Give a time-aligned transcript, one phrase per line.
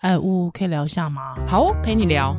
[0.00, 1.34] 哎，乌可以聊一下吗？
[1.46, 2.34] 好哦，陪你聊。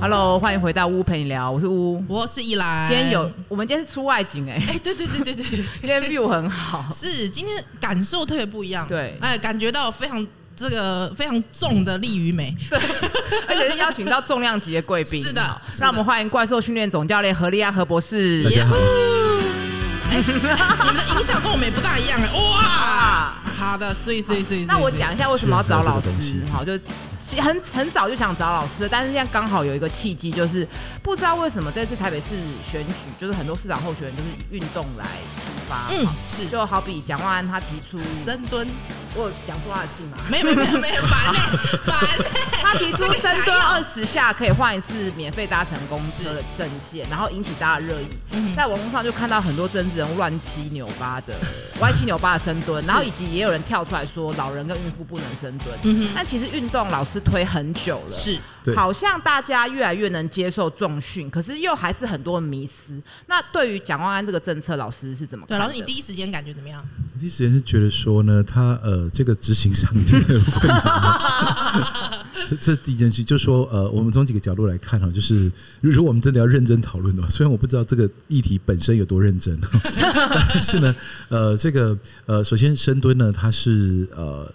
[0.00, 2.86] Hello，欢迎回到乌陪你聊，我是乌，我是依兰。
[2.86, 5.44] 今天有，我们今天是出外景哎、欸，哎、欸，对对对对对，
[5.82, 10.24] 今天 view 很好，是今天感受特别不一样，对，哎，感觉到非常。
[10.60, 12.78] 这个非常重的力与美，对，
[13.48, 15.24] 而且是邀请到重量级的贵宾。
[15.24, 18.44] 是的，那我们欢迎怪兽训练总教练何利安何博士。
[18.44, 18.76] 大家好。
[20.10, 20.32] 哎，你
[20.84, 26.78] 们的音效跟我们也不大一样哎，哇，好的，所以所以所以，那我讲一下为什么要找老师，好，就
[27.40, 30.68] 很很早就想找老师，但是现在刚好有一个契机，就是
[31.02, 38.68] 不知道为什么这次台北市选举，就是很多市长候选人都是以运动来出发，嗯，是，就好比蒋万安他提出深蹲。
[39.16, 40.16] 我有讲错他的姓吗？
[40.30, 41.38] 没有没有没有没有，烦嘞
[41.84, 42.24] 烦嘞！
[42.62, 48.06] 他提出深蹲二十下可以换一次免费搭乘公车的证件，然后引起大家热议。
[48.30, 51.34] 嗯、在网络上就看到很多政治人物乱七扭八的、
[51.82, 55.76] 歪七扭八的深蹲，然后以及也有人跳出来说老人跟孕妇不能深蹲。
[55.82, 58.38] 嗯、但其实运动老师推很久了，是，
[58.76, 63.00] 好像大家越来越能接受重训，可是又还是很多迷思。
[63.26, 65.58] 那对于蒋万安这个政策，老师是怎么看？
[65.58, 66.80] 对，老师你第一时间感觉怎么样？
[67.20, 70.82] 第一时间是觉得说呢，他呃，这个执行上一定很有困难。
[72.48, 79.54] 这这第一件事，就是说呃，我们从几个角度来看哈，就是如果我们真的要认真讨论的话，虽然我不知道这个议题本身有多认真，
[80.00, 80.96] 但是呢，
[81.28, 84.50] 呃，这个呃，首先深蹲呢，它是呃。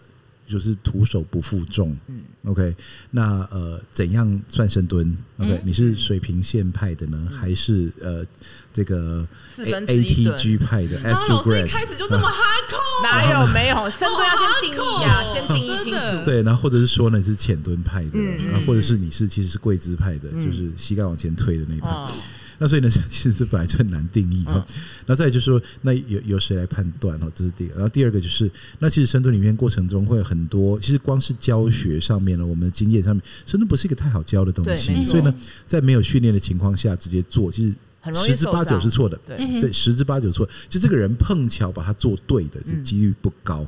[0.47, 2.75] 就是徒手不负重，嗯，OK，
[3.11, 8.23] 那呃，怎样算深蹲？OK，、嗯、你是水平线派的呢，嗯、还是呃
[8.71, 10.99] 这个 ATG 派的？
[10.99, 13.47] 然后老师一开始就那么哈扣，哪有？
[13.53, 16.23] 没有 深蹲要先定义呀、啊，先定义清楚。
[16.23, 21.89] 对，然后或者是说呢，你是浅蹲派的，嗯、然后或者是你是其实是跪姿派的，嗯、就是膝盖往前推的那一派。
[21.89, 22.11] 嗯
[22.58, 24.53] 那所以呢，其实本来就很难定义哈。
[24.56, 24.75] 嗯、
[25.07, 27.28] 那再就是说，那有有谁来判断哈？
[27.34, 27.75] 这是第一个。
[27.75, 35.03] 然后第二个就是，那其实深蹲里面过程中会有很多，其实光是教学上面呢，我们的经验上面，深蹲不是一个太好教的东西。
[35.03, 35.34] 所以呢，
[35.66, 37.75] 在没有训练的情况下直接做，其实
[38.13, 39.19] 十之八九是错的。
[39.25, 40.47] 对，十之八九错。
[40.69, 43.68] 就这个人碰巧把它做对的，这几率不高。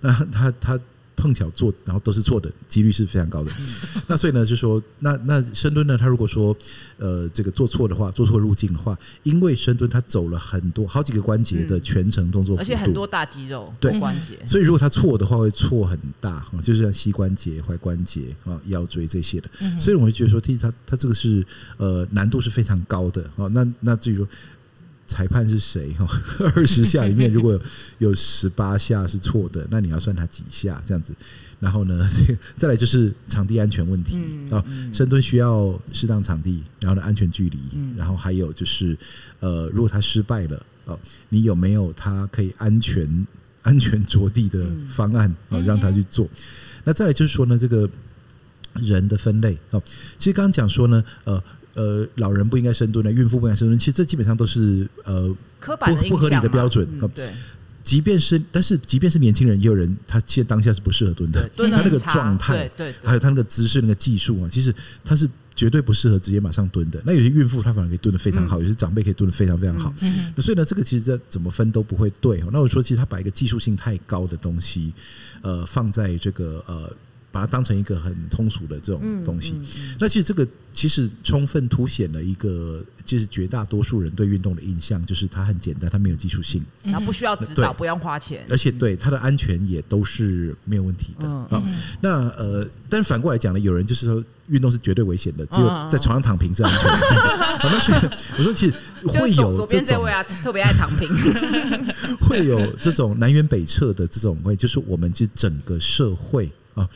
[0.00, 0.80] 那他他。
[1.16, 3.50] 碰巧做，然后都是错的，几率是非常高的。
[4.08, 6.56] 那所以呢，就说那那深蹲呢，他如果说
[6.96, 19.48] 呃这个做错的话，做错路径的话，因为深蹲他走了很多好几个关节的全程动作，而且很多大肌肉对关节，所以如果他错的话，会错很大，就是像膝关节、踝关节啊、腰椎这些的。
[19.78, 21.44] 所以我会觉得说，其实他他这个是
[21.76, 23.46] 呃难度是非常高的啊。
[23.48, 24.26] 那那至于说。
[25.06, 25.92] 裁判是谁？
[25.94, 26.06] 哈，
[26.56, 27.60] 二十下里面如果
[27.98, 31.14] 有十八下是错的，那你要算他几下这样子。
[31.60, 32.08] 然后呢，
[32.56, 34.20] 再来就是场地安全问题
[34.50, 34.64] 啊。
[34.92, 37.58] 深蹲需要适当场地，然后呢安全距离，
[37.96, 38.96] 然后还有就是
[39.40, 40.98] 呃，如果他失败了哦，
[41.28, 43.26] 你有没有他可以安全
[43.62, 46.28] 安全着地的方案啊，让他去做？
[46.84, 47.88] 那再来就是说呢，这个
[48.74, 49.82] 人的分类哦，
[50.18, 51.42] 其实刚刚讲说呢，呃。
[51.74, 56.86] 呃，老人不应该深蹲的，孕妇不应该深蹲，其实这基本上都是呃刻板不不合理的标准。
[57.00, 57.30] 嗯、对，
[57.82, 64.74] 即便是但是即便是年轻人，也有人他现在当下是不适合蹲的，他那个状态，对，还有他那个姿势、那个技术啊，其实
[65.04, 67.02] 他是绝对不适合直接马上蹲的。
[67.06, 69.94] 那有些孕妇她反而可以蹲的非常好，嗯、有些长辈可以蹲的非常非常好。
[70.02, 72.42] 嗯、那所以呢，这个其实在怎么分都不会对。
[72.52, 74.92] 那我说，其实他把一个技术性太高的东西，
[75.40, 76.92] 呃，放在这个呃。
[77.32, 79.54] 把它当成一个很通俗的这种东西，
[79.98, 91.62] 那其实这个其实充分凸显了一个，就是绝大多数人对运动的印象，就是它很简单，它没有技术性，然后不需要指导，不用花钱，而且对它的安全也都是没有问题的啊。
[92.00, 97.58] 那呃，但反过来讲呢，有人就是说运动是绝对危险的，只有在床上躺平是安全的。
[97.64, 98.74] 我，说其实
[99.08, 101.08] 会有左边这位啊，特别爱躺平，
[102.20, 106.86] 会有这种南辕北辙的这种会，就是我们就整个社会啊。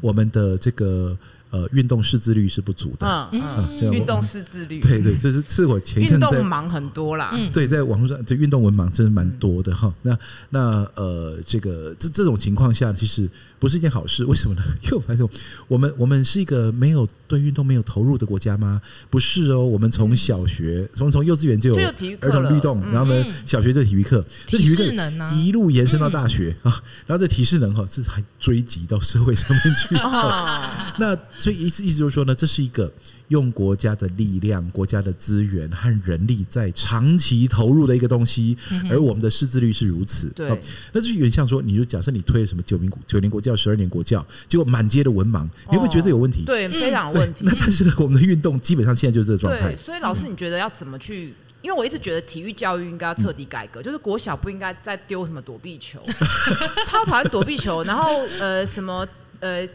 [0.00, 1.16] 我们的这个。
[1.50, 3.28] 呃，运动识字率是不足的。
[3.32, 3.42] 嗯
[3.80, 7.34] 嗯，运动识字率，对对，这是是我前一阵在运动盲很多啦。
[7.52, 9.92] 对，在网络上，这运动文盲真的蛮多的哈。
[10.02, 10.18] 那
[10.50, 10.60] 那
[10.94, 13.28] 呃，这个这这种情况下，其实
[13.58, 14.24] 不是一件好事。
[14.24, 14.62] 为什么呢？
[14.84, 15.26] 因为我发现
[15.66, 18.80] 我们我们是一个没有对运动没有投入的国家吗？
[19.08, 21.88] 不是哦，我们从小学从从幼稚园就有
[22.20, 24.84] 儿童律动，然后呢，小学就体育课，这体育课
[25.32, 29.94] 一路延伸到大学啊，然后这体适能哈，这还追及到社会上面去。
[30.98, 32.92] 那所以意思意思就是说呢，这是一个
[33.28, 38.56] 用国家的力量、国家的资源和人力在长期投入的一个东西，
[38.90, 40.28] 而我们的识字率是如此。
[40.30, 40.48] 对，
[40.92, 46.42] 那就有点像说，你就假设你推了什么九名九年国教、十二年国教，结果满街的文盲，你会不会觉得这有问题？
[46.44, 47.44] 对，非常有问题。
[47.46, 49.76] 那但是呢，我们的运动基本上现在就是这个状态。
[49.76, 51.34] 所以老师，你觉得要怎么去？
[51.62, 56.00] 因为我一直觉得体育教育应该要彻底改革，就是国小不应该再丢什么躲避球，
[56.86, 59.06] 超讨厌躲避球，然后呃什么
[59.40, 59.68] 呃。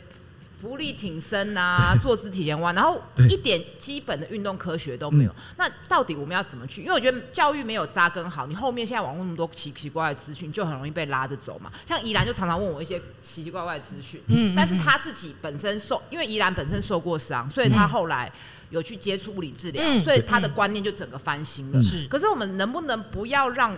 [0.64, 5.36] 伏地挺身啊，坐姿体前弯，然后一点基本的运动科学都没有。
[5.58, 6.82] 那到底我们要怎么去？
[6.82, 11.70] 因为我觉得教育没有扎根好，你后面现在网络那么多奇奇怪怪的资讯，就很容易被拉着走嘛。
[11.86, 18.32] 像宜兰就常常问我一些奇奇怪怪的资讯，嗯，但是他自己本身受，因为宜兰本身受过伤，所以他后来
[18.70, 21.82] 有去接触物理治疗，所以他的观念就整个翻新了。
[21.82, 23.78] 是，可是我们能不能不要让？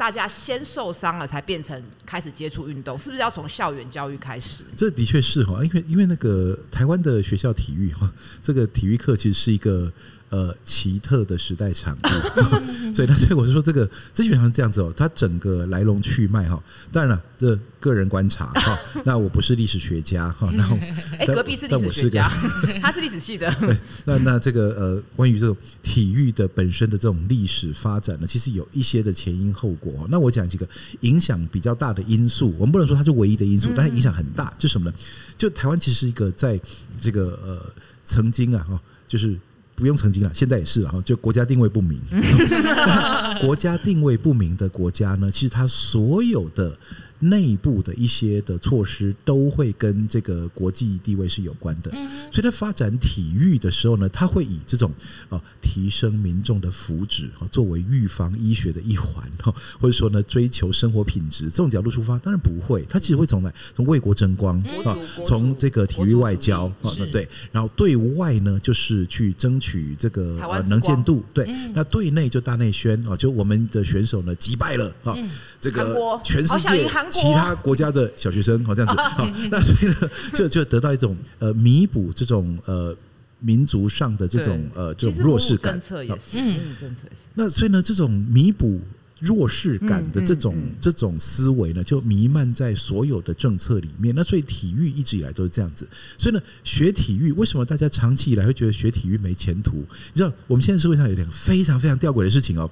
[0.00, 4.64] 大家先受伤了，才变成开始接触运动，是不是要从校园教育开始？
[4.74, 8.10] 这的确是哈，因为因为那个台湾的学校体育哈，
[8.42, 9.92] 这个体育课其实是一个。
[10.30, 12.06] 呃，奇特的时代产物，
[12.94, 13.84] 所以，他所以我就说，这个
[14.14, 14.92] 这基本上是这样子哦。
[14.96, 16.62] 它整个来龙去脉哈，
[16.92, 18.78] 当然了，这个人观察哈。
[19.04, 20.78] 那我不是历史学家哈，然后
[21.18, 22.28] 哎，隔壁是历史学家，
[22.80, 23.52] 他是历史系的。
[23.58, 30.06] 对，那那这个呃，关于这种体育的本身的这种历史发展呢，其实有一些的前因后果。
[30.08, 30.64] 那我讲几个
[31.00, 34.54] 影响比较大的因素，我们不能说它是唯一的因素，但是影响很大。
[34.56, 34.96] 就什么呢？
[35.36, 36.60] 就台湾其实是一个在
[37.00, 37.66] 这个呃
[38.04, 39.36] 曾经啊哈，就是。
[39.80, 41.02] 不用曾经了，现在也是了哈。
[41.04, 41.98] 就国家定位不明，
[43.40, 46.76] 国家定位不明的国家呢，其实它所有的。
[47.20, 51.90] 内部的一些的措施都会跟这个国际地位是有关的，
[52.32, 54.90] 所以在发展体育的时候呢，他会以这种
[55.28, 64.96] 哦提升民众的福祉作为预防医学的一环哈，或者说呢追求生活品质这种角度出发，当然不会，他其实会从来从为国争光啊，
[65.26, 75.14] 从这个体育外交啊，对，然后对外呢就是去争取这个呃能见度，对，那对内就大内宣啊，就我们的选手呢击败了啊，
[75.60, 76.88] 这个全世界。
[77.10, 82.96] 其他国家的小学生，好这样子，好，那所以呢，就就得到一种呃弥补这种呃
[83.40, 85.72] 民族上的这种呃这种弱势感。
[85.72, 87.22] 政策也是，嗯，政策也是。
[87.34, 88.80] 那所以呢，这种弥补
[89.18, 94.14] 弱势感的这种这种思维呢，就弥漫在所有的政策里面。
[94.14, 95.88] 那所以体育一直以来都是这样子。
[96.16, 99.76] 所以呢，学体育为什么大家长期以来会觉得学体育没前途？
[100.12, 102.70] 你知道，我们现在社会上有两个非常非常吊诡的事情哦，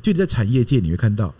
[0.00, 1.34] 就你在产业界你会看到。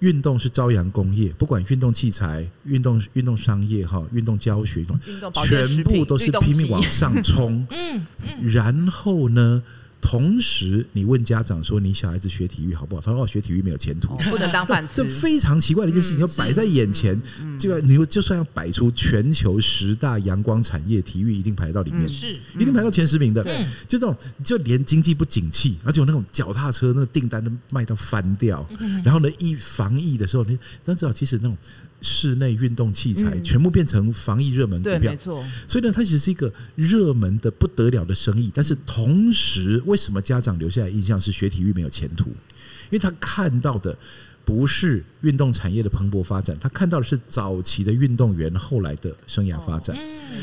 [0.00, 4.98] 运动是朝阳工业，不管运动器材、运动运动商业哈、运动教学、运动
[5.44, 7.66] 全部都是拼命往上冲。
[7.70, 8.06] 嗯，
[8.42, 9.62] 然后呢？
[10.06, 14.96] 同时，你问家长说：“你小孩子学体育好不好？”他说：“哦，学体育没有前途，不能当饭吃。
[15.02, 17.18] ”这非常奇怪的一件事情，要摆在眼前，
[17.58, 23.42] 就你就算要摆出全球十大阳光产业，体育一定排到里面，是一定排到前十名的。
[23.42, 24.14] 对，就这种，
[24.44, 28.68] 就连经济不景气，而且有那种脚踏车那个订单都卖到翻掉，
[29.02, 31.56] 然后呢，一防疫的时候，你都知道，其实那种。
[32.04, 35.16] 室内运动器材全部变成防疫热门股票，
[35.66, 38.50] 所以呢，它其实是一个热门的不得了的生意。
[38.54, 42.26] 但是同时，为什么家长留下来印象是学体育没有前途？
[42.26, 43.96] 因为他看到的
[44.44, 49.96] 不是运动产业的蓬勃发展，他看到的是早期的运动员后来的生涯发展。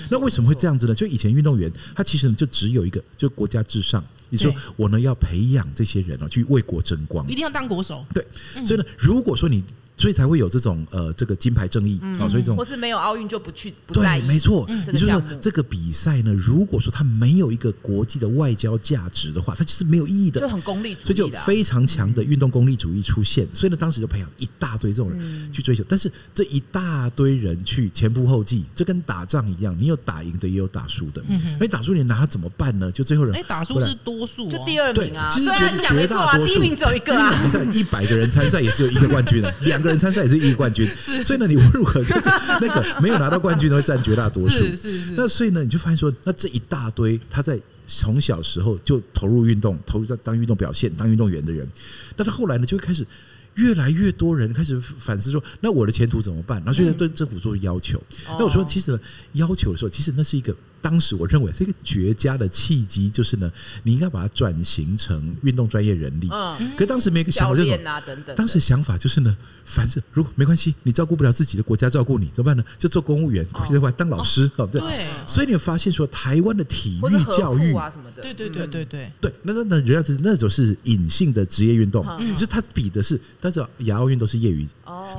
[0.10, 0.96] 那为什么会这样子呢？
[0.96, 4.04] 就以前运动员，他其实呢就只有一个，就国家至上。
[4.30, 8.04] 你说我呢要培养这些人哦，去为国争光，一定要当国手。
[8.12, 8.26] 对，
[8.66, 9.64] 所以呢，如果说你。
[10.02, 14.22] 所以才会有这种呃，这个金牌正义啊、嗯，所以这种或是没有奥运就不去，不在意。
[14.22, 14.66] 对，没错。
[14.68, 21.06] 也、嗯、就是说，这个比赛呢，如果说它没有一个国际的外交价值的话，它其实没有意义的，就很功利主义、啊。
[21.06, 23.48] 所以就非常强的运动功利主义出现。
[23.54, 25.84] 所以呢，当时就培养一大堆这种人去追求。
[25.88, 31.24] 但是这一大堆人去前仆后继，这跟打仗一样，你有打赢的，也有打输的。
[31.28, 32.92] 嗯，那打输你拿它怎么办呢？
[32.92, 35.30] 就最后人哎，打输是多数、哦，就第二名啊。
[35.30, 35.52] 其实
[35.88, 37.40] 绝大多数，第一名只有一个啊。
[37.44, 39.91] 比赛一百个人参赛，也只有一个冠军， 两个。
[39.98, 40.88] 参赛也是一个冠军，
[41.24, 42.30] 所以呢，你无论如何就是
[42.62, 44.64] 那个没有拿到冠军的会占绝大多数。
[44.64, 45.14] 是是是。
[45.16, 51.68] 那所以呢，你就发现说，那这一大堆他在从小时候就投入运动，投入在当运动表现、当运动员的人，
[52.18, 53.06] 那他后来呢，就会开始
[53.56, 56.58] 越来越多人开始反思说，那我的前途怎么办？
[56.66, 58.02] 然后就对政府做要求。
[58.38, 59.00] 那我说，其实
[59.34, 60.56] 要求的时候，其实那是一个。
[60.82, 63.52] 当时我认为是一个绝佳的契机，就是呢，
[63.84, 66.28] 你应该把它转型成运动专业人力。
[66.32, 67.80] 嗯，可当时没有一个想法，就是
[68.36, 72.64] 当时想法就是呢，凡是如果没关系，你照顾不了自己的国家照顾你怎么办呢？
[72.78, 73.92] 就做公务员，对吧？
[73.92, 74.82] 当老师，对不对？
[75.28, 84.68] 所以你发现说，台湾的体育教育啊什么的，对对对对对对，那那那人家是那种是隐性的职业运动，就是他比的是，但是亚奥运都是业余，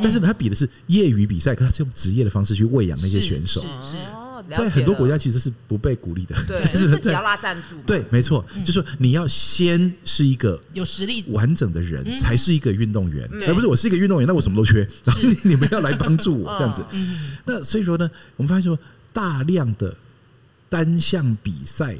[0.02, 3.64] 但是呢，他比的是业余比赛，可他是用职业的方式去喂养那些选手。
[4.50, 6.34] 在很多国家其实是不被鼓励的。
[6.46, 7.76] 对，但 是自己要拉赞助。
[7.86, 16.84] 对，没错，就是说你要先是一个有实力、完整的人，才是一个运动员，嗯、而不是我是一个运动员，那我什么都缺，然后你你们要来帮助我这样子。
[17.44, 18.78] 那所以说呢，我们发现说
[19.12, 19.96] 大量的
[20.68, 21.96] 单项比赛。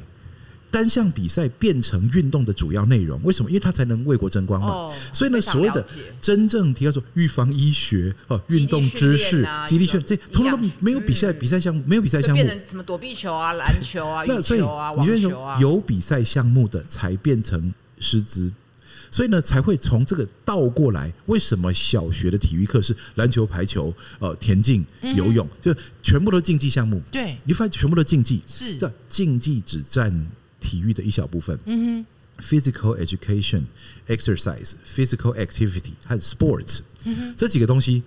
[0.73, 3.49] 单项比赛变成运动的主要内容，为什么？
[3.51, 4.67] 因为它才能为国争光嘛。
[4.67, 5.85] 哦、所以呢，所谓的
[6.19, 18.51] 真正提到说预防医学哦，运动知识、肌力训，这通通都没有比赛、嗯、比赛项目，没有比赛项目，变成什么躲避球啊、篮球啊、那所以羽球啊、网球啊，有比赛项目的才变成师资，
[19.11, 21.13] 所以呢，才会从这个倒过来。
[21.27, 24.83] 为什么小学的体育课是篮球、排球、呃田径、
[25.15, 26.99] 游泳，嗯、就全部都竞技项目？
[27.11, 30.27] 对，你发现全部都竞技，是这竞技只占。
[30.63, 32.05] 体育的一小部分，嗯
[32.39, 33.63] 哼，physical education、
[34.07, 36.79] exercise、physical activity 和 sports，
[37.35, 38.01] 这几个东西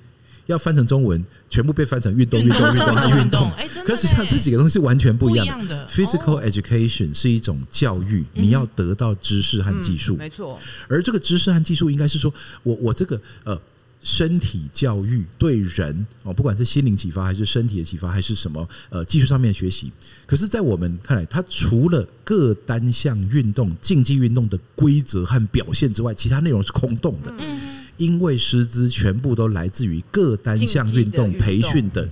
[0.47, 3.53] 要翻成中文，全部被翻成运动、运动、运动、运动。
[3.85, 5.87] 可实际上这几个东西完全不一样的。
[5.89, 10.59] physical education 是一种教育，你要得到知识和技术，没错。
[10.89, 12.33] 而这个知识和技术，应该是说
[12.63, 13.61] 我我这个呃。
[14.07, 19.93] 身体教育对人哦，不管是心灵启发还是身体的启发，还是什么呃技术上面的学习，
[20.27, 27.35] 可是，在我们看来，它除了各单项运动、竞技运动的规则和表现之外，其他内容是空洞的。
[27.97, 32.09] 因为师资全部都来自于各单项运动培训的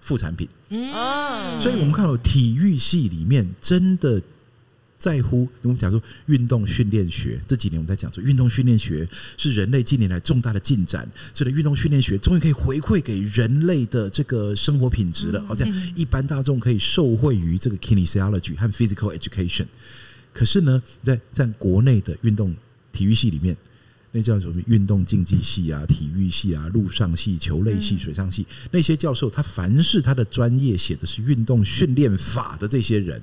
[0.00, 0.48] 副产品。
[1.60, 4.22] 所以我们看到体育系里面真的。
[5.02, 9.04] 在乎我们讲说运动训练学，这几年我们在讲说运动训练学
[9.36, 15.44] 是人类近年来重大的进展，所以运动训练学终于可以回馈给人类的这个生活品质了。
[15.44, 19.66] 好像一般大众可以受惠于这个 kinesiology 和 physical education。
[20.32, 22.54] 可是呢，在在国内的运动
[22.92, 23.56] 体育系里面，
[24.12, 33.20] 那叫什么运动竞技系啊、体育系啊、陆上系、球类系、水上系那些教授，他凡是他的专业写的是运动训练法的这些人。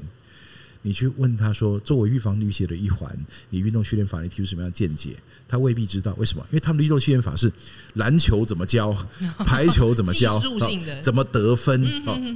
[0.81, 3.13] 你去问他说，作为预防医学的一环，
[3.49, 5.17] 你运动训练法你提出什么样的见解？
[5.47, 7.51] 他未必知道为什么，因为他们的运动训练法是
[7.95, 8.95] 篮球怎么教，
[9.45, 10.41] 排球怎么教，
[11.01, 11.85] 怎么得分，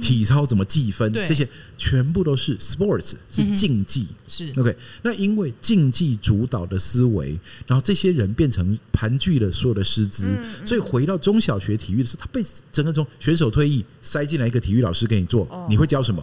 [0.00, 1.48] 体操怎么计分，这些
[1.78, 4.52] 全部都是 sports，是竞技，是。
[4.58, 4.76] OK。
[5.02, 10.36] 那因为竞技主导的思维，然后这些人变成盘踞了所有的师资，
[10.66, 16.22] 所以回到中小学体育的时候，他被整个从选手退役塞进来一个体育老师给你做，你会教什么？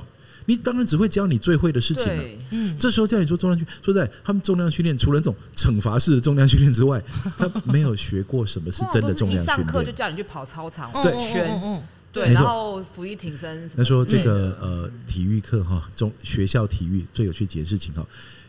[0.52, 2.24] 你当然只会教你最会的事情了。
[2.50, 7.02] 嗯，这时候叫你做重量训，说在他们重量训练，除了那种惩罚式的重量训练之外，
[7.40, 9.46] 他没有学过什么是真的重量训练。
[9.46, 11.82] 上课就叫你去跑操场，对，圈，
[12.12, 13.70] 对，然后俯卧挺身。
[13.70, 18.06] 他说这个呃，体育课哈，中学校体育最有趣几件事情哈。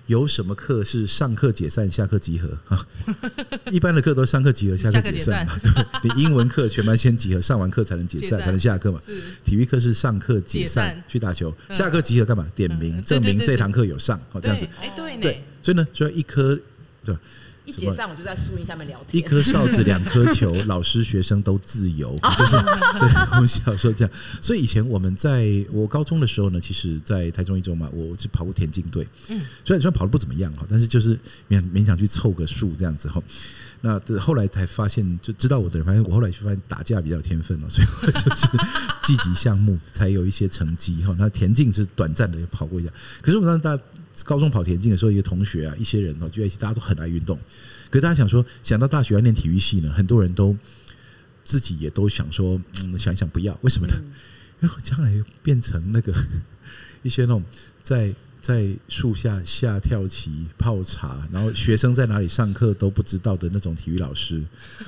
[0.07, 2.87] 有什么课是上课解散，下课集合啊？
[3.71, 5.55] 一般的课都上课集合，下课解散嘛。
[6.03, 9.01] 你英文课全班先集合，上完课才能解散，才能下课嘛。
[9.45, 12.47] 体育课是上课解散去打球，下课集合干嘛？
[12.55, 14.67] 点名证明这堂课有上，哦，这样子。
[14.81, 16.59] 哎，对对，所以呢，就要一科
[17.05, 17.17] 对。
[17.65, 19.23] 一解散，我就在树荫下面聊天。
[19.23, 24.15] 一颗哨子，两颗球， 老师学生都自由，就是对 我们小时候这样。
[24.41, 29.07] 所以以前我们在我高中的时候呢，其实，在台中一中嘛，我是跑过田径队。
[29.29, 31.17] 嗯，虽然虽然跑的不怎么样哈，但是就是
[31.49, 33.23] 勉勉强去凑个数这样子哈。
[33.85, 38.47] 那后来才发现，就知道我的人，发现我后来就发现打架比较有天分了，所以我就是
[39.03, 41.15] 积极项目才有一些成绩哈。
[41.19, 42.91] 那田径是短暂的跑过一下，
[43.21, 43.83] 可是我们当时大家。
[44.25, 47.39] 高中跑田径的时候，一个同学啊，一些人哦，就在一起，大家都很爱运动。
[47.91, 50.57] 可是大家想说，想到大学要念体育系呢，很多人都
[51.45, 53.95] 自己也都想说，嗯，想一想不要，为什么呢？
[54.61, 56.15] 因为将来变成那个
[57.03, 57.43] 一些那种
[57.83, 58.15] 在。
[58.43, 64.43] 在树下下跳棋、泡茶，然后学生在哪里上课都不知道的那种体育老师，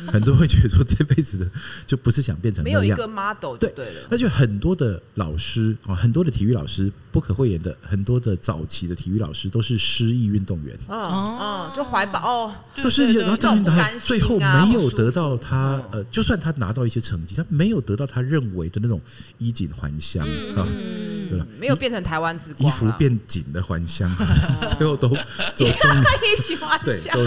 [0.09, 1.49] 很多人会觉得说这辈子的
[1.87, 2.83] 就不是想变成那样。
[2.83, 4.09] 没有一个 model 对对了。
[4.11, 10.77] 那就很多的老师啊，很多的体育老师不可讳言的，很多的早期的体育老师都是失意运动员。
[10.89, 19.01] 嗯嗯，就怀抱哦，都是然后当然他最后没有得到他呃，就算他拿到一些成绩，他没有得到他认为的那种
[19.39, 20.67] 衣锦还乡啊。
[21.35, 24.11] 对了，没有变成台湾之光，衣服变紧的还乡，
[24.79, 25.09] 最后都
[25.55, 25.91] 走中
[26.23, 27.27] 一起还乡，对，都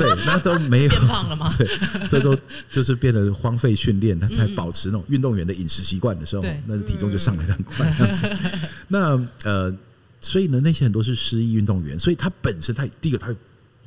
[0.00, 1.50] 对，那都没有变胖了吗？
[1.58, 1.68] 对，
[2.08, 2.36] 这都
[2.70, 7.94] 就是变得荒废训练，他才保持那种运动员的饮食习惯的时候，那体重就上来的很快。
[7.98, 8.22] 这样子，
[8.88, 9.74] 那呃，
[10.20, 13.34] 所以呢，那些很多是失意运动员，所以他本身他第一个他，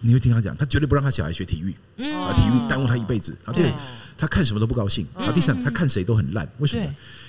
[0.01, 1.71] 你会听他讲，他绝对不让他小孩学体育，
[2.13, 3.71] 啊，体育耽误他一辈子，啊，对，
[4.17, 6.83] 他看什么都不高兴，啊，第三，他看谁都很烂，为什么？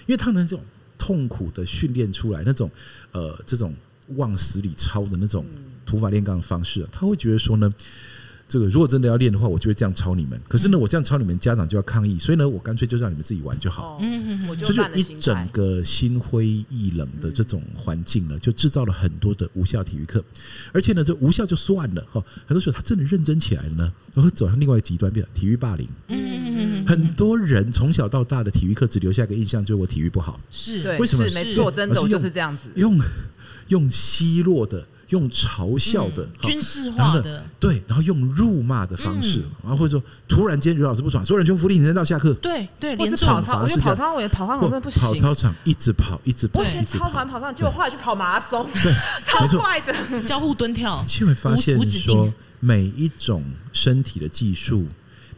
[0.07, 0.65] 因为他们这种。
[0.99, 2.71] 痛苦的训练出来那种，
[3.13, 3.75] 呃，这种
[4.17, 5.45] 往死里操的那种
[5.85, 7.73] 土法炼钢的方式，他会觉得说呢，
[8.49, 10.41] 这个如果真的要练的话，我就会这样抄你们。
[10.47, 13.99] 可是呢，我这样抄你们，家长就要抗议，所以呢，我干脆就让你们自己玩就好。
[14.01, 20.25] 嗯嗯嗯，所以就一整个心灰意冷的这种环境呢，就制造了很多的无效体育课。
[20.73, 25.89] 而且呢，这无效就算了哈，很多时候他真的认真起来了呢，然后走向另外一个极端，变成体育霸凌。
[26.07, 30.41] 嗯嗯嗯，很多人从小到大的体育课只留下一个印象，就是我体育不好。
[30.53, 31.29] 是，为什么？
[31.29, 32.71] 是没错，真的就是这样子。
[32.77, 32.97] 用
[33.69, 34.87] 用奚落的。
[35.11, 42.35] 用嘲笑的、嗯、军事化的，对，然后用辱骂的方式，嗯、然后或者说突然间，刘老师不爽，所有人全福利，你扔到下课。
[42.35, 45.03] 对对，连跑操，我觉得跑操，我觉得跑操真的不行。
[45.03, 48.93] 跑操场一直跑，一直跑，我先操完跑上，结果后来去跑马拉松，对，
[49.25, 51.05] 超快的，交互蹲跳。
[51.21, 54.87] 你会发现说，每一种身体的技术，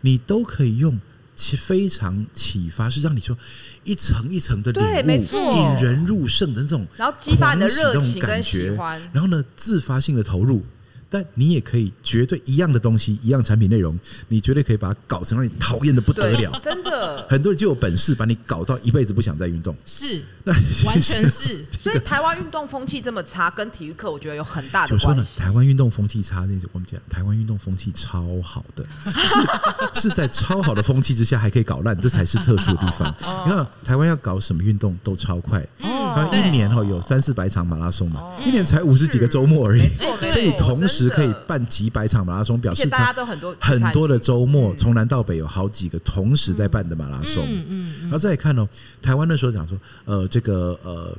[0.01, 0.99] 你都可以用。
[1.39, 3.39] 其非常启发，是让你说
[3.85, 10.65] 一层一层的领悟，引人入胜的那种，然后激发你的热情跟喜欢，然后呢，自发性的投入。
[11.11, 13.99] 但你也可以绝对一样的东西，一样产品内容，
[14.29, 16.61] 你绝对可以把它搞成让你讨厌的不得了。
[16.63, 19.75] 真的，很多人就有本事把你搞到一辈子不想再运动。
[19.85, 20.53] 是，那
[20.87, 21.65] 完全是。
[21.83, 25.07] 所以台湾运动风气这么差，跟体育课我觉得有很大的关系。
[25.07, 28.85] 就说呢，台湾运动风气差，那我们讲台湾运动风气超好的，
[29.95, 33.15] 是 是在超好的风气之下还可以搞烂，这才是特殊的地方。
[33.47, 35.65] 你看台湾要搞什么运动都超快，
[36.25, 39.83] 他一年哈有三四百场马拉松嘛，一年才五十几个周末而已，
[40.31, 41.09] 所以同时。
[41.19, 47.45] 可以办几百场马拉松，表示大家都很多很多的周末，从南到北有好几个同时在办的马拉松。
[47.45, 48.69] 嗯嗯，然后再来看哦，
[49.03, 51.17] 台湾那时候讲说，呃，这个呃，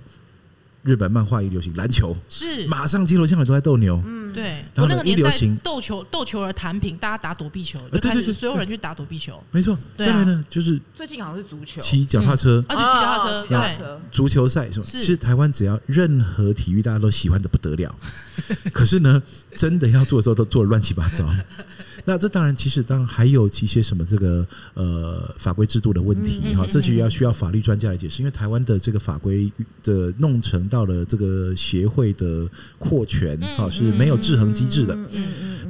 [0.84, 4.02] 日本漫画一流行篮球，是马上街头巷尾都在斗牛。
[4.06, 4.44] 嗯，对。
[4.74, 9.42] 然后那个一流行斗球，斗球而弹平，大家打躲避球，对对对，所有人去打躲避球。
[9.52, 9.78] 没错。
[9.98, 14.86] 再来呢，就是最近好像是足球，骑脚踏车，啊，就骑脚踏车，对，足球赛是吧？
[14.90, 17.94] 其实台湾只要任何体育大家都喜欢的不得了。
[18.72, 19.22] 可是呢，
[19.54, 21.26] 真的要做的时候都做乱七八糟。
[22.10, 28.24] 那这当然，其实当然还有一些什么这个呃法规制度的问题哈，这就要需要法律专家来解释。
[28.24, 29.52] 因为台湾的这个法规
[29.84, 32.50] 的弄成到了这个协会的
[32.80, 34.98] 扩权哈是没有制衡机制的。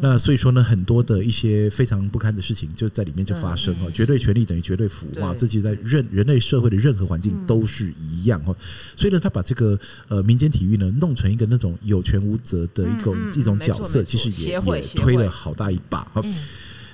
[0.01, 3.87] 那所以说呢，很多的一些非常不堪的事情就在里面就发生哈。
[3.93, 8.55] 绝对权利等于绝对腐化，这其实在任人类社会的任何环境都是一样哈。
[8.95, 9.77] 所以呢，他把这个
[10.07, 16.23] 呃民间体育呢弄成一个那种有权无责的一种一种角色，其实也也推了好大一把哈。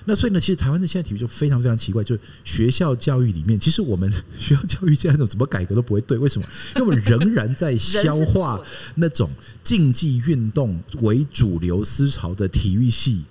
[0.08, 6.48] 那所以呢，其实台湾的现在体育就非常非常奇怪，就是学校教育里面， 其实我们学校教育现在怎么改革都不会对，为什么？
[6.76, 8.62] 因为我们仍然在消化
[8.94, 9.32] 那种
[9.64, 13.26] 竞技运动为主流思潮的体育系，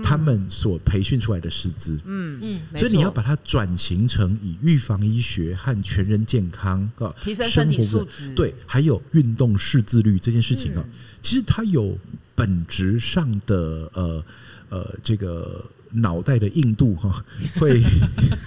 [0.00, 10.84] 他们所培训出来的师资，嗯嗯，所以你要把它转型成以预防医学和全人健康啊，提升身体素质，对，还有运动识字率这件事情啊，
[11.20, 11.98] 其实它有
[12.36, 14.24] 本质上的呃。
[14.72, 17.22] 呃，这个脑袋的硬度哈，
[17.60, 17.82] 会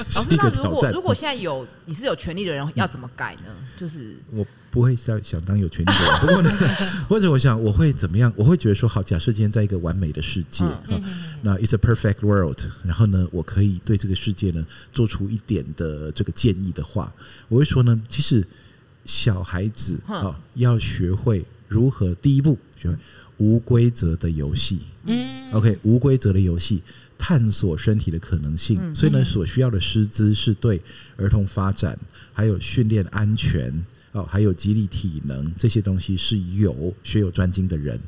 [0.09, 0.91] 是一个挑战。
[0.91, 3.43] 如果现在有你是有权利的人，要怎么改呢？
[3.77, 6.49] 就是我不会想想当有权利的人，不过呢，
[7.07, 8.33] 或者我想我会怎么样？
[8.35, 10.63] 我会觉得说，好，假设今天在一个完美的世界，
[11.43, 17.13] 那 it's a perfect world，然后呢，我可以对这个世界呢做出一点的这个建议的话，
[17.49, 18.43] 我会说呢，其实
[19.03, 22.97] 小孩子啊要学会如何第一步学会。
[23.37, 26.81] 无规则的游戏，嗯，OK，无规则的游戏，
[27.17, 28.79] 探索身体的可能性。
[28.81, 30.81] 嗯、所以呢，所需要的师资是对
[31.17, 31.97] 儿童发展，
[32.33, 37.99] 还有训练安全，哦，还有激励体能这些东西是有学有专精的人。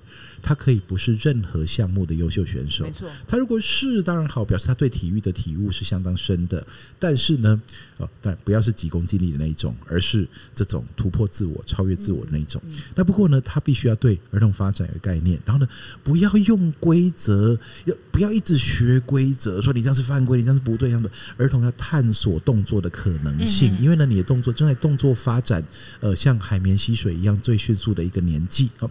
[0.47, 3.09] 他可以不是任何项目的优秀选手，没错。
[3.27, 6.65] 他如果是当然好，表示他对体育的体悟是相当深的。
[6.97, 7.61] 但是呢，
[7.97, 12.61] 哦，当然不要是急功近利的那一种，而是这种突破自我、超越自我的那一种。
[12.95, 15.67] 那不过呢，他必须要对儿童发展有概念，然后呢，
[16.01, 19.61] 不要用规则，要不要一直学规则？
[19.61, 21.11] 说你这样是犯规，你这样是不对，这样的。
[21.35, 25.61] 儿童要探索动作的可能性，因为呢，你的动作正在动作发展，
[25.99, 28.71] 呃，像海绵吸水一样最迅速的一个年纪。
[28.77, 28.89] 好。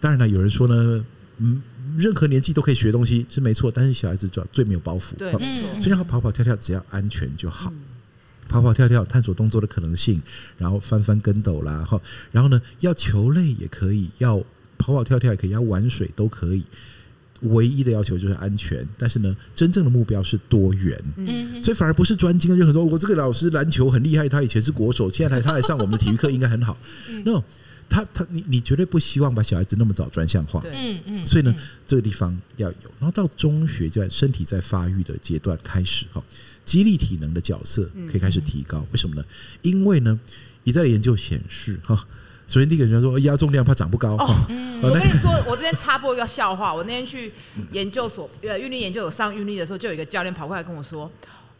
[0.00, 1.04] 当然了，有人说呢，
[1.38, 1.62] 嗯，
[1.96, 5.68] 任何年纪都可以学东西是没错，但是小孩子主要最没有包袱，对，没错。
[5.80, 7.72] 所以让他跑跑跳跳，只要安全就好。
[8.48, 10.22] 跑跑跳跳，探索动作的可能性，
[10.56, 14.38] 然后翻翻跟斗啦，哈，然后呢，要球类也可以，要
[14.78, 16.62] 跑跑跳跳也可以，要玩水都可以。
[17.42, 20.98] 唯一的要求就是安全，但是呢，真正的目标是多元。
[21.16, 26.78] 嗯，所以反而不是专精的任何说，我这个老师篮球很厉害，他以前是国手，现在来他来上我们的体育课应该很好。
[27.24, 27.42] No。
[27.88, 31.54] 他他你你绝对不希望把小孩子那么早专项化，嗯嗯，所以呢，
[31.86, 36.22] 这个地方要有，然后到中学阶段，身体在发育的阶段开始哈，
[36.64, 39.24] 激励体能的角色可以开始提高，为什么呢？
[39.62, 40.18] 因为呢，
[40.64, 41.96] 一再的研究显示哈，
[42.46, 44.16] 首先第一个人说压重量怕长不高。
[44.16, 44.46] 哦，
[44.82, 46.74] 我跟你 说，我之前插播一个笑话。
[46.74, 47.32] 我那天去
[47.72, 51.10] 研究所，呃，运力研究所上运力的时候，就有一个教练跑过来跟我说：“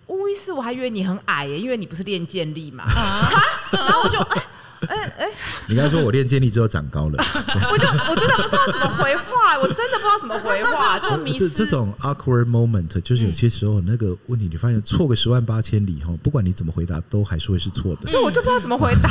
[0.09, 2.85] 吴医师，我还以为你很矮耶，因为你不是练健力嘛。
[2.85, 3.31] 啊”
[3.73, 4.19] 然后我就。
[4.19, 4.43] 哎
[4.89, 5.31] 哎哎！
[5.69, 7.17] 你刚才说我练健力之后长高了，
[7.73, 10.99] 我就我真的不知道怎么回话，我真的不知道怎么回话。
[11.03, 18.11] 这个迷失，这种 awkward moment 就是有些时候那个问题，你发现错个十万八千里哈，不管你怎么回答，都还是会是错的。
[18.11, 19.11] 对，我就不知道怎么回答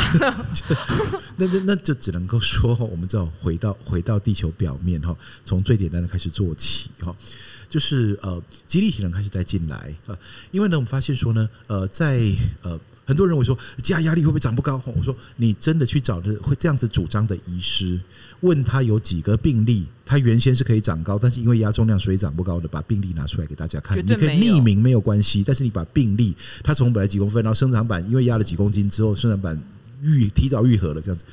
[1.38, 7.13] 那那那就只能够说，我们只好回到回到地球表面哈，从最简单的开始做起哈，
[7.67, 10.17] 就是呃，肌力体能开始再进来啊，
[10.51, 12.21] 因为呢，我们发现说呢，呃，在
[12.62, 12.80] 呃。
[13.06, 14.82] 很多人会说加压力会不会长不高？
[14.98, 18.00] 我说你真的去找的会这样子主张的医师，
[18.41, 23.98] 问他有几个病例，他原先是可以长高，但是因为压重量所以长不高的，把病例拿出来给大家看。
[23.98, 29.62] 你可以匿名没有关系，但是你把病例，他从本来几公分，然后生长板因为压了几公斤之后，生长板
[30.02, 31.24] 愈提早愈合了这样子。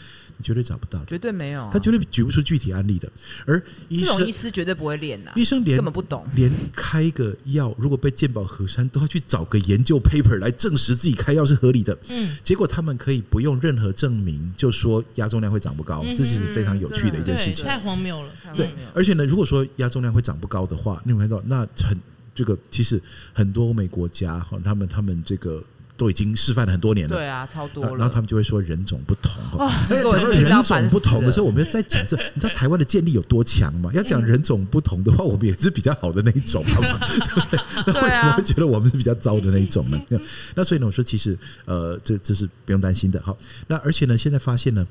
[0.42, 3.10] 绝对找不到，绝对没有，他绝对举不出具体案例的。
[3.46, 11.96] 而医生，医师绝对不会练呐，医生连根本不懂，连开个药，如果被健保核删，都要去找个研究 paper 来证实自己开药是合理的。
[12.08, 18.30] 嗯，结果他们可以不用任何证明，就说压重量会长不高，这其实非常有趣的一件事情，太荒谬了。
[18.54, 21.98] 对，而且呢，如果说压重量会长不高的话，你会看到那很
[22.34, 23.00] 这个其实
[23.32, 25.62] 很多欧美国家哈，他们他们这个。
[25.96, 27.90] 都已经示范了很多年了，对啊，超多了。
[27.96, 33.90] 然后他们就会说人种不同，哎，讲到人种不同的时候，我们要再讲这，你知道台湾的建立有多强吗？
[33.92, 36.98] 要讲人种不同的话，我们也是比较好的那一种，好吗？
[37.84, 38.02] 对不对？
[38.02, 40.00] 为什么会觉得我们是比较糟的那一种呢？
[40.56, 43.20] 那所以呢，我说其实呃，这这是不用担心的。
[43.22, 43.36] 好，
[43.68, 44.86] 那而且呢，现在发现呢，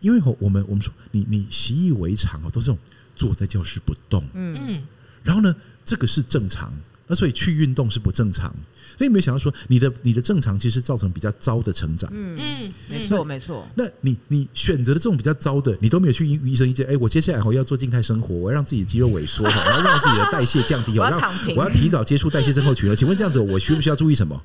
[0.00, 2.78] 因为我们我们说你你习以为常哦，都是这种
[3.14, 4.82] 坐在教室不动，嗯嗯，
[5.22, 6.72] 然后呢，这个是正常。
[7.06, 8.52] 那所以去运动是不正常，
[8.96, 12.10] 所以你没有想到说你的你的正常其实造成比较糟的成长。
[12.12, 13.66] 嗯嗯，没错没错。
[13.74, 16.86] 那你你选择的这种比较糟的，你都没有去医医生意见。
[16.86, 22.96] 哎，我接下来我要做静态生活，我要让自己的肌肉萎缩，我要让自己的代谢降低，我要我要提早接触代谢症候群了。
[22.96, 24.42] 请问这样子，我需不需要注意什么？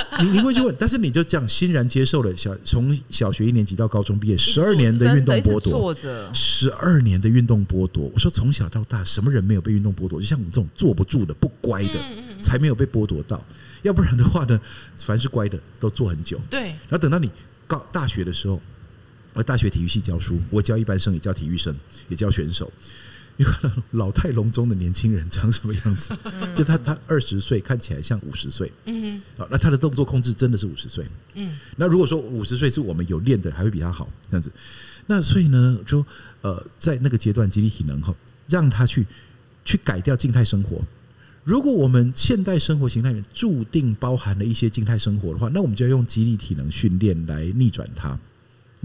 [0.20, 5.94] 你你会去问，但是你就这样欣然接受了小从小学一年级到高中毕业十二年的运动剥夺，
[6.32, 8.10] 十二年的运动剥夺。
[8.14, 10.20] 我说从小到大，什么人没有被运动剥夺？
[10.20, 11.94] 就像我们这种坐不住的、不乖的，
[12.40, 13.44] 才没有被剥夺到。
[13.82, 14.60] 要不然的话呢，
[14.96, 16.40] 凡是乖的都坐很久。
[16.50, 16.60] 对。
[16.60, 17.30] 然后等到你
[17.66, 18.60] 高大学的时候，
[19.34, 21.76] 我大学体育系教书，我教一般生，也教体育生，
[22.08, 22.72] 也教选手。
[23.36, 26.16] 你看到老态龙钟的年轻人长什么样子？
[26.54, 28.72] 就他，他二十岁看起来像五十岁。
[28.86, 31.04] 嗯，好，那他的动作控制真的是五十岁。
[31.34, 34.50] 嗯，那如果说五十岁是我们有练的，还会比他好这样子。
[35.06, 36.04] 那所以呢，就
[36.40, 38.16] 呃，在那个阶段，肌力体能后，
[38.48, 39.06] 让他去
[39.64, 40.80] 去改掉静态生活。
[41.44, 48.18] 如果我们现代生活形态里面注定包含了一些静态生活的话，那我们就要用肌力体能训练来逆转它。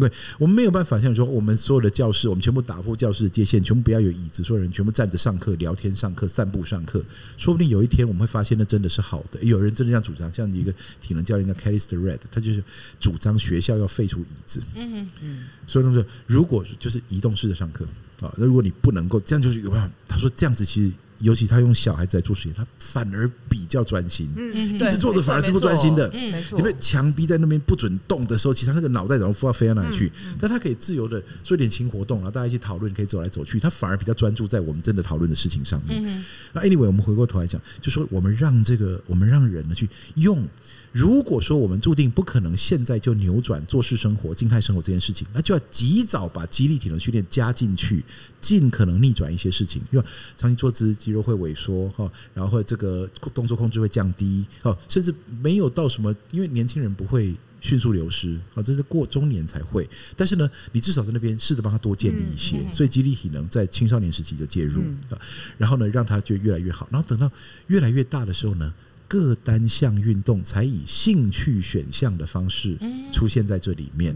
[0.02, 7.04] 对，我们没有办法像说，我们所有的教室，我们全部打破教室的界限，全部不要有椅子，所有人全部站着上课、聊天上课、散步上课。
[7.38, 9.40] 说不定有一天我们会发现，那真的是好的。
[9.44, 12.64] 有人真的这样主张，像一个体能教练叫 Callister Red，他就是
[13.00, 14.64] 主张学校要废除椅子。
[14.76, 17.86] 嗯嗯，所以他说，如果就是移动式的上课
[18.22, 19.96] 啊，那如果你不能够这样，就是有办法。
[20.08, 20.92] 他说这样子其实。
[21.22, 24.30] 尤其他用小孩子来做实验，他反而比较专心。
[24.36, 26.10] 嗯嗯，一直坐着反而是不专心的。
[26.14, 26.58] 嗯，没错。
[26.58, 30.12] 你被强逼在那边不准动的时候，其实他那个脑袋然后要飞到哪里去？
[30.40, 33.60] 但他可以自由的做一点轻活动，然后大家一起讨论，可以走来走去。
[33.60, 36.02] 他反而比较专注在我们真的讨论的事情上面。
[36.04, 36.24] 嗯。
[36.54, 40.48] 那 anyway，我们回过头来讲，就说我们让这个，我们让人呢去用。
[40.92, 48.04] 如果说我们注定不可能现在就扭转做事生活、静态生活这件事情，那就要及早把肌力体能训练加进去，
[48.42, 49.82] 尽可能逆转一些事情。
[49.92, 50.06] 因为
[50.38, 59.88] 长期坐姿，肌肉会萎缩哈，然后会这个动作控制会降低哦，甚至没有到什么，因为年轻人不会迅速流失啊，这是过中年才会。
[60.16, 65.20] 但是呢，你至少在那边试着帮他多建立一些，所以肌力体能在青少年时期就介入啊，
[65.58, 67.30] 然后呢，让他就越来越好，然后等到
[67.68, 68.74] 越来越大的时候呢。
[69.12, 72.78] 各单项运动才以兴趣选项的方式
[73.12, 74.16] 出现在这里面。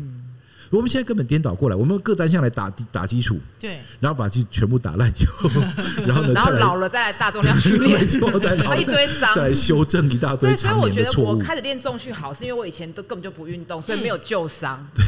[0.69, 5.49] 我们现在根本颠倒过来，我们用各单项来打打基础，对，然后把基全部打烂以后，
[6.05, 10.57] 然后呢，然后老了再来大重量 训练，没错，再老一堆伤，再来修正一大堆的。
[10.57, 14.85] 所以我觉得我开始练重训好，是因为我以前都根本就不运动，所以没有旧伤。
[14.95, 15.05] 对，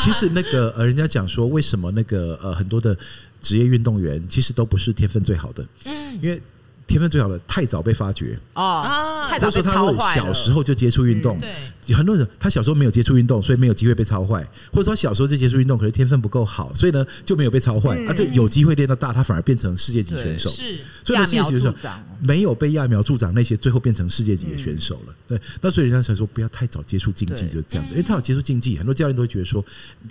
[0.00, 2.96] 其实那个呃，人家讲说，为什么那个呃很多的
[3.40, 5.64] 职业运动员其实都不是天分最好的？
[5.84, 6.42] 嗯，因为。
[6.86, 8.38] 天分最好的太早被发掘。
[8.54, 11.52] 哦，啊太早被或者说他小时候就接触运动，对，
[11.86, 18.06] 有很多人他小时候没有接触运动，所以没有机会被超坏，或者说他小时候就接触运动，可是天分不够好，所以呢就没有被超坏，嗯。
[18.06, 20.50] 啊，这有机会练到大，他反而变成世界级选手。
[20.50, 22.04] 是所以呢，世界级选手揠苗助长。
[22.20, 25.14] 没有被揠苗助长那些，最后变成世界级的选手了。
[25.26, 27.94] 对，那所以人家才说不要太早接触竞技，就是这样子。
[27.94, 29.64] 因为太早接触竞技，很多教练都会觉得说，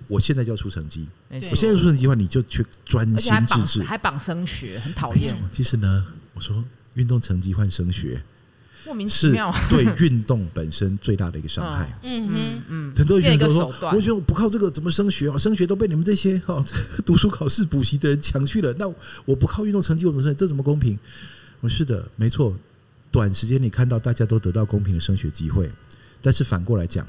[0.08, 1.08] 我现在就要出成绩，
[1.50, 3.84] 我现在出成绩的话，你就去专心致志。
[3.84, 8.22] 还绑升学，很讨厌，，其实呢，我说运动成绩换升学
[8.86, 9.52] 莫名其是妙。
[9.68, 11.98] 对运动本身最大的一个伤害。
[12.04, 15.38] 嗯哼，嗯，很多人觉得说我觉得我不靠这个怎么升学哦？
[15.40, 16.64] 升学都被你们这些 哦
[17.04, 18.88] 读书考试补习的人抢去了，那
[19.26, 20.36] 我不靠运动成绩我怎么升？
[20.36, 21.00] 这怎么公平？
[21.62, 22.56] 我是的，没错。
[23.12, 25.72] 短时间你看到大家都得到公平的升学机会，
[26.22, 27.08] 但是反过来讲，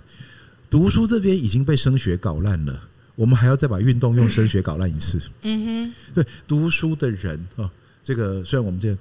[0.71, 2.81] 读书这边已经被升学搞烂了，
[3.17, 5.21] 我们还要再把运动用升学搞烂一次。
[5.43, 7.69] 嗯哼，对，读书的人哦，
[8.05, 8.97] 这个虽然我们这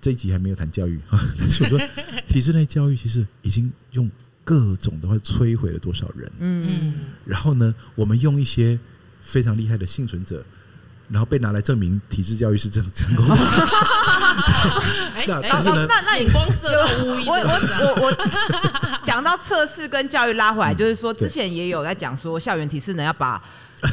[0.00, 1.80] 这一集还没有谈教育啊， 但是我说
[2.26, 4.10] 体制内教育其实已经用
[4.44, 6.30] 各种的话摧毁了多少人。
[6.38, 8.78] 嗯，然后呢，我们用一些
[9.22, 10.44] 非常厉害的幸存者，
[11.08, 13.36] 然后被拿来证明体制教育是成成功的。
[15.26, 23.42] 那但是呢那那眼光射到 我，我我我讲到测试跟教育拉回来，就是说之前也有在讲说校园体适能要把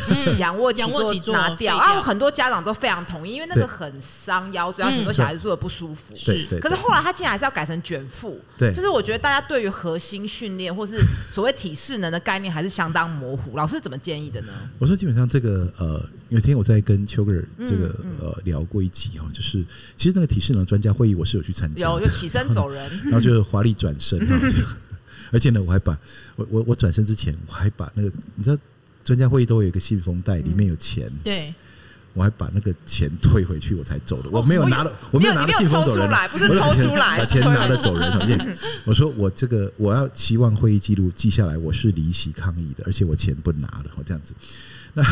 [0.09, 6.13] 嗯仰卧起仰卧起坐拿掉，然后很多家长都非常同意，因为那个很伤腰椎，然后嗯很多小孩子做的不舒服。
[6.25, 10.97] 对对，可是后来他竟然还是要改成卷腹，对就是我觉得大家对于核心训练或是
[11.31, 13.55] 所谓体适能的概念还是相当模糊。
[13.55, 14.53] 老师怎么建议的呢？
[14.79, 19.63] 我说基本上这个呃，有一天我在跟邱格尔这个嗯呃聊过一集哈，就是
[19.95, 24.19] 其实那个体适能专家会议我是有去参加，有就起身走人， 然后就华丽转身
[25.31, 25.97] 而且呢，我还把
[26.35, 28.57] 我我我转身之前，我还把那个你知道
[29.05, 31.09] 专家会议都有一个信封袋，里面有钱。
[31.23, 31.53] 对，
[32.13, 34.29] 我还把那个钱退回去，我才走的。
[34.31, 38.57] 我没有拿了，我没有拿了信封走人抽出来，不是抽出来， 把钱拿了走人了。
[38.83, 43.85] 我说我这个我要期望会议记录记下来，我是离席抗议的，而且我钱不拿了。
[43.95, 44.33] 我这样子，
[44.95, 45.03] 那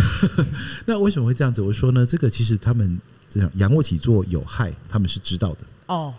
[0.85, 1.61] 那为什么会这样子？
[1.61, 5.59] 我说呢，这个其实他们这样仰卧起坐有害，他们是知道的。
[5.85, 6.13] 哦。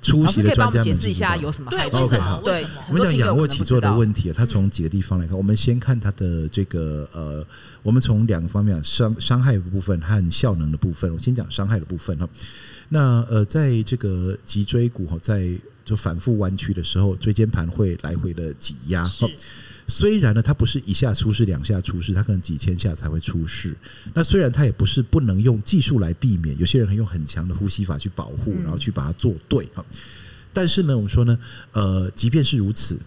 [0.00, 2.40] 出老师可以帮我席的专家们解释一下有什么对为什么？
[2.88, 5.36] 我们讲仰卧起坐的问题，它从嗯几个地方来看。
[5.36, 7.44] 我们先看它的这个呃，
[7.82, 11.12] 我们从两个方面伤伤害的部分和效能的部分。
[11.12, 12.28] 我先讲伤害的部分哈。
[12.88, 15.50] 那呃，在这个脊椎骨哈，在
[15.84, 19.08] 就反复弯曲的时候，椎间盘会来回的挤压。
[19.88, 23.74] 是虽然呢，它不是一下出事两下出事，它可能几千下才会出事。
[24.14, 29.84] 那虽然它也不是不能用技术来避免，有些人会用很强的呼吸法去保护，然后去把它做对哈。
[30.52, 31.38] 但是呢，我们说呢，
[31.72, 32.98] 呃，即便是如此，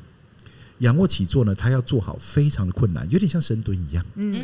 [0.79, 4.03] 仰卧起坐呢，它要做好非常的困难，有点像深蹲一样。
[4.15, 4.41] 嗯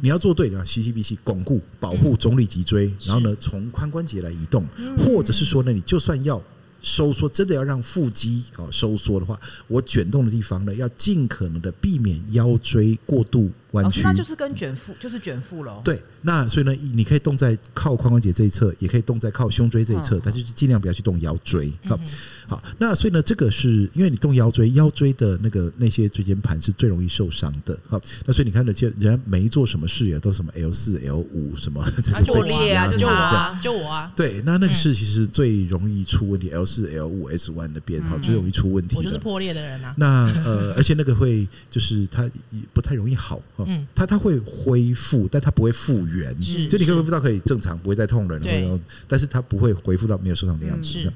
[0.00, 4.66] 你要做对，你要吸吸鼻气，巩固保护中立脊椎，然后呢，从髋关节来移动，
[4.98, 6.42] 或者是说呢，你就算要。
[6.84, 14.00] 收缩真的要让腹肌啊收缩的话，我卷动的地方呢，要尽可能的避免腰椎过度弯曲。
[14.02, 15.82] 那就是跟卷腹，就是卷腹喽。
[15.84, 21.70] 对，那所以呢，你可以动在靠髋关节这一侧，也可以动在靠胸椎这一侧，嗯但是尽量不要去动腰椎。
[21.84, 22.00] 好，
[22.48, 27.78] 好，那所以呢，这个是因为你动腰椎，腰椎的那个那些椎间盘是最容易受伤的。
[27.88, 38.96] 好，那所以你看，人家人家没做什么事也都什么 L 四、L 五什么 这啊，个就我被挤压啊，就就我啊，就我啊，对，那那个是其实最容易出问题，L 四、L 五、S one 那边哈最容易出问题。
[38.96, 39.94] 我就是破裂的人啊。
[39.96, 46.42] 那呃，而且那个会就是它也不太容易好哈嗯，它它会恢复，但它不会复原。
[46.42, 50.88] 是就你可以恢复到可以正常，不会再痛了，对然后但是它不会恢复到没有受伤的样子。
[50.88, 51.12] 是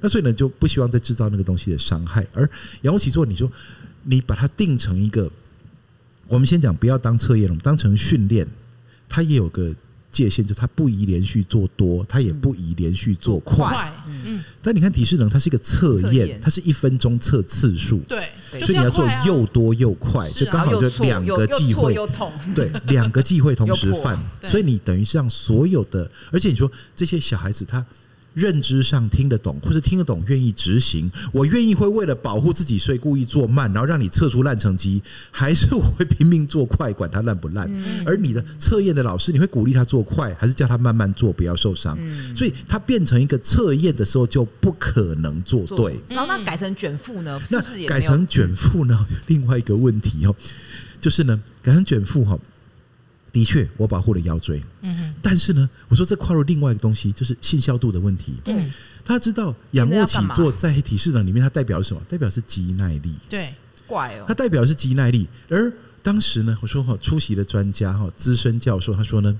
[0.00, 2.26] 那所以呢，就不希望再制造那个东西的伤害。
[2.32, 2.48] 而
[2.82, 3.50] 仰卧起坐，你说
[4.02, 5.30] 你把它定成一个，
[6.28, 8.46] 我们先讲不要当测验了，我们当成训练，
[9.08, 9.74] 它也有个
[10.10, 13.68] 界限，就它不宜连续做多，它也不宜连续做快。
[13.68, 16.28] 快，嗯，但你看体适能，它是一个测测验。
[16.28, 17.98] 验，它是一分钟测次数。
[18.08, 18.28] 对，
[18.60, 27.84] 所以你要做又多又快，就刚好就两个忌又错讳， 对，两个忌讳同时 犯所以你等于是让所有的，而且你说这些小孩子他
[28.34, 37.70] 认知上听得懂，或者听得懂，愿意执行，我愿意会为了保护自己，所以故意做慢，然后让你测出烂成绩，还是我会拼命做快，管它烂不烂？
[38.06, 41.98] 而你的测验的老师，你会鼓励他做快，还是叫他慢慢做，不要受伤？
[42.34, 45.98] 所以他变成一个测验的时候，就不可能做做对。
[46.08, 47.40] 然后那改成卷腹呢？
[47.46, 49.06] 是那改成卷腹呢？
[49.26, 50.34] 另外一个问题哦，
[51.00, 52.38] 就是呢，改成卷腹哈，
[53.32, 58.34] 的确我保护了腰椎，嗯但是呢，我说这跨入另外一个东西，就是信效度的问题。
[58.46, 58.72] 嗯，
[59.04, 62.02] 他知道仰卧起坐在体适能里面，它代表了什么？
[62.08, 63.54] 代表是肌耐力，对，
[63.86, 64.34] 怪哦它。
[64.34, 65.28] 代表的是肌耐力。
[65.48, 69.38] 而当时呢，我说哈，出席的专家哈，资深教授他说呢，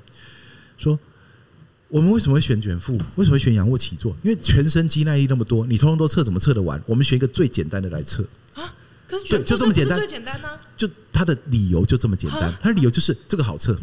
[0.78, 0.98] 说
[1.88, 2.96] 我们为什么会选卷腹？
[3.16, 4.16] 为什么会选仰卧起坐？
[4.22, 6.80] 因为全身肌耐力那么多，你通通都测，怎么测得完？
[6.86, 8.39] 我们选一个最简单的来测啊！
[9.10, 10.48] 可是卷腹就这么简单，最简单呢？
[10.76, 13.76] 就他的理由就这么简单，他的理由就是这个好测。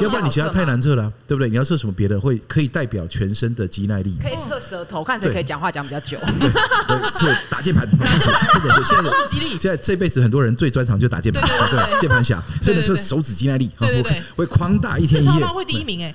[0.00, 1.48] 要不然你其他太难测了，对不对？
[1.48, 4.18] 你要测什么别的会可以代表全身的肌耐力？
[4.20, 6.18] 可以测舌头，看谁可以讲话讲比较久。
[6.40, 9.50] 对，测打键盘，现在手指肌力。
[9.50, 16.14] 现在这辈子很多人最专长就打键盘，对，键盘侠，所以呢，测手指肌耐力，对对，会狂打一天一夜，会第一名哎。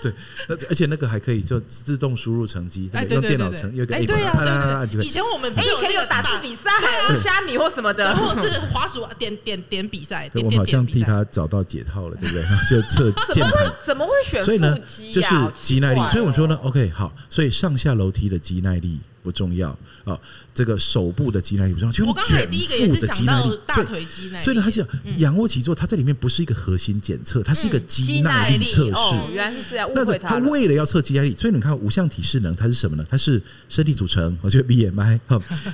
[0.00, 0.12] 对，
[0.48, 6.70] 那而且那个还可以就自动输入成绩，用电脑成有个 A P P，以前我们以前有打字比赛，
[7.16, 10.30] 虾米或什么的，或者是滑鼠点点点比赛。
[10.34, 12.16] 我好像替他找到解套了。
[12.20, 12.44] 对不对？
[12.68, 14.44] 就测 键盘，怎么会选？
[14.44, 14.76] 所以呢，
[15.12, 16.00] 就是肌耐力。
[16.08, 19.70] 所以我说呢，OK，好，所以上下楼梯的肌耐力不重要
[20.04, 20.18] 啊，
[20.54, 21.92] 这个手部的肌耐力不重要。
[21.92, 24.44] 就卷腹的肌耐力，大腿肌耐力。
[24.44, 29.32] 所以呢，他讲仰卧起坐，它在里面不是一个核心检测，它是一个肌耐力测试。
[29.32, 33.06] 原来是这样，那他为了要测肌耐力，所以你看五项体适能，它是什么呢？
[33.10, 35.20] 它是身体组成，我觉得 BMI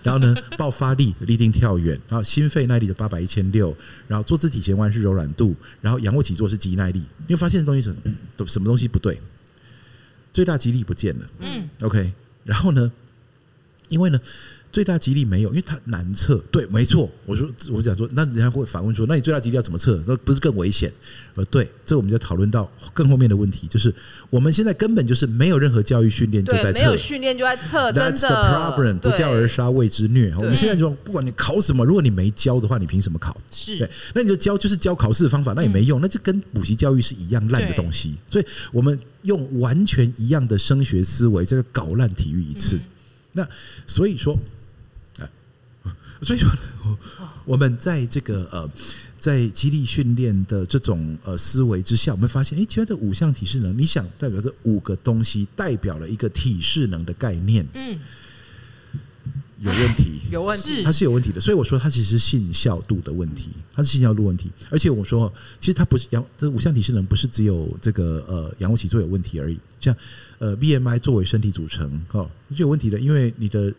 [0.02, 3.76] 然后呢，爆发力立定跳远，然后心肺耐力的八百一千六，
[4.08, 7.02] 然后坐姿体前弯是柔软度，然后仰卧起坐是肌耐力。
[7.26, 9.20] 你会发现这东西什么什么东西不对？
[10.32, 11.26] 最大肌力不见了。
[11.40, 12.12] 嗯，OK，
[12.44, 12.90] 然后呢？
[13.88, 14.20] 因为呢，
[14.72, 16.36] 最大肌力没有，因为它难测。
[16.50, 17.10] 对，没错。
[17.24, 20.02] 我说，我想说，那人家会反问说，那你最大肌力要怎么测？
[20.06, 20.92] 那不是更危险？
[21.34, 23.94] 呃，对，这我们就讨论到更后面的问题，就是
[24.30, 30.34] 我们现在根本就是没有任何教育训练就在测，没有训练就在测，That's the problem，不教而杀谓之虐。
[30.36, 33.36] 我们现在就不管你考什么，如果你没教的话，你凭什么考？
[33.50, 38.14] 是对，那你就教就是教考试的方法，那也没用，那就跟补习教育是一样烂的东西。
[38.28, 42.78] 所以我们用完全一样的升学思维，这个搞烂体育一次。
[43.36, 43.46] 那
[43.86, 44.36] 所以说，
[46.22, 46.50] 所以说，
[47.44, 48.68] 我们在这个呃，
[49.18, 58.00] 在激励训练的这种呃思维之下，我们发现，哎，其他的五项体适能，你想代表这五个东西，代表了一个体适能的概念，嗯，
[59.58, 61.40] 有问题， 有问题，它是有问题的。
[61.40, 64.50] 所以我说，它其实是信效度的问题，它是信效度问题。
[64.70, 69.96] 而且我说，其实它不是阳这五项体适能，不是只有这个呃仰卧起坐有问题而已，像。
[70.38, 73.72] 呃，BMI 作为身体组成，哦，就有问题的，因为你的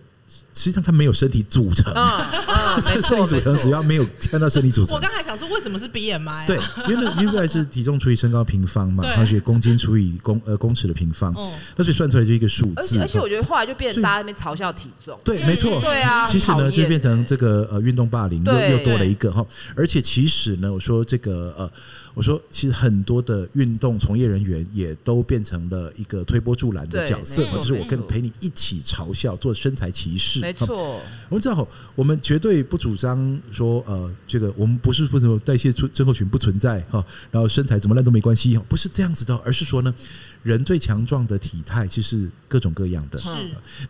[0.57, 1.93] 实际上它没有身体组成，
[2.81, 4.95] 身体组成只要没有看到身体组成。
[4.95, 6.47] 我刚才想说，为什么是 BMI？
[6.47, 6.57] 对，
[6.89, 11.31] 因为因为是体重除以身高平方嘛，而且公斤除以公呃公尺的平方，
[11.75, 12.99] 那所以算出来就一个数字。
[12.99, 16.25] 而且我觉得后来就变成大家在那边嘲笑体重，对，没错，对啊。
[16.25, 21.69] 其实呢，就变成这个呃运动霸凌又又多了一个哈，而且其实呢，我说这个呃。
[22.13, 30.41] 我说，其实很多的运动从业人员也都变成了一个推波助澜的角色，就是我跟陪你一起嘲笑做身材歧视。
[30.47, 39.93] 没错，我们知道，我们绝对不主张说，呃，这个我们不是不什么代谢症候群不存在哈，然后身材怎么烂都没关系，不是这样子的，而是说呢。
[40.43, 43.29] 人最强壮的体态其实各种各样的，是。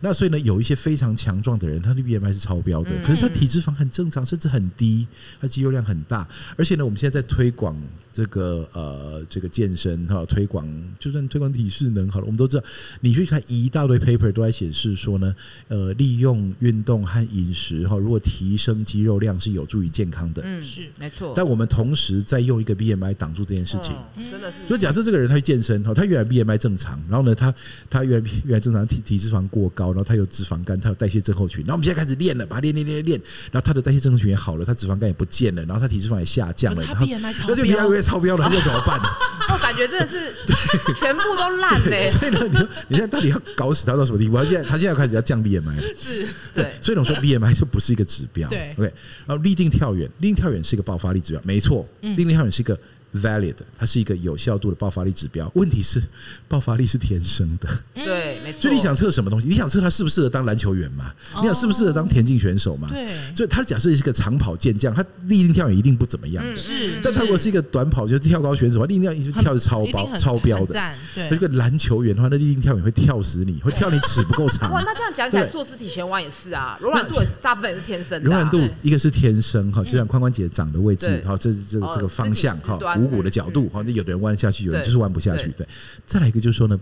[0.00, 5.06] 那所以呢，有一些非常强壮的人，他的 BMI 是超标的，可是他体脂肪很正常，甚至很低，
[5.40, 6.28] 他肌肉量很大。
[6.56, 7.80] 而且呢，我们现在在推广
[8.12, 10.66] 这个呃这个健身哈，推广
[10.98, 12.64] 就算推广体适能好了，我们都知道，
[13.00, 15.34] 你去看一大堆 paper 都在显示说呢，
[15.68, 21.32] 呃，利用运动和饮食哈，如果提升肌肉量是有助于健康的，嗯，是没错。
[21.36, 23.94] 但我们同时在用一个 BMI 挡住这件事情，
[24.30, 24.66] 真的是。
[24.66, 27.52] 所以假设这个人他去健身哈，他原来 BMI BMI 正常，然后呢，他
[27.90, 33.20] 他原来原来正常体体脂肪过高，然后他有脂肪肝，他有代谢症候群，然后我们现在开始练了，把他练练练练，
[33.50, 39.00] 然后他的代谢症候群也好了，他脂肪肝也不见了，然后他体脂肪也下降了，那就 BMI 超标了，他就怎么办？
[39.50, 40.34] 我感觉真的是
[40.94, 42.08] 全部都烂嘞。
[42.08, 44.36] 所以呢，你你现在到底要搞死他到什么地步？
[44.36, 48.92] 他现在他现在开始要降 BMI 了，是对，所以我说 BMI 就不是一个指标，对，OK，
[49.26, 52.78] 然后立定跳远，立定跳远是一个爆发力指标，没错，立定跳远是一个。
[53.20, 55.50] valid，它是一个有效度的爆发力指标。
[55.54, 56.02] 问题是，
[56.48, 57.68] 爆发力是天生的。
[57.94, 58.62] 对，没错。
[58.62, 59.48] 所以你想测什么东西？
[59.48, 61.12] 你想测他适不适合当篮球员嘛？
[61.40, 62.88] 你想适不适合当田径选手嘛？
[62.90, 63.06] 对。
[63.34, 66.56] 所以他假设是一个长跑健将，他立定跳远一定不怎么样的。
[66.56, 67.00] 是。
[67.02, 70.74] 但他如果是一个短跑，就是跳高选手，立定跳远一定跳的超高、超标的。
[71.14, 71.28] 对。
[71.30, 74.72] 一个篮球员的话，那立定跳远会跳死你，会跳你尺不够长。
[74.72, 78.28] 哇，那这样讲起来，坐姿体前弯也是啊，柔软度也是大部分也是天生的。
[78.28, 83.68] 柔软度一个是天生哈，就像髋关节长的位置哈，这这这个方向哈，股骨的角度。
[83.72, 85.48] 好像有的人弯得下去，有人就是弯不下去。
[85.56, 85.66] 对，
[86.06, 86.78] 再来一个就是说呢，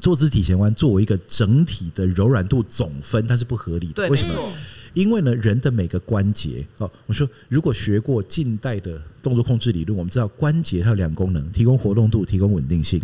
[0.00, 4.08] 坐姿体前弯作为一个整体的柔软度总分，它是不合理的。
[4.08, 4.52] 为什么？
[4.92, 13.00] 因因为呢，人的每个关节哦，我说如果学过近代的动作控制理论，我们知道关节它有两功能：提供活动度，提供稳定性。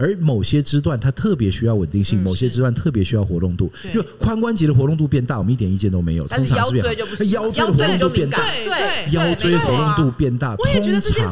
[0.00, 3.70] 而某些肢段它特别需要稳定性，某些肢段特别需要活动度。
[3.92, 6.26] 就髋关节的活动度变大，我们一点意见都没有。
[6.26, 11.30] 通常是腰椎就不行，腰椎的活动度变大，对，腰椎活动度变大，通常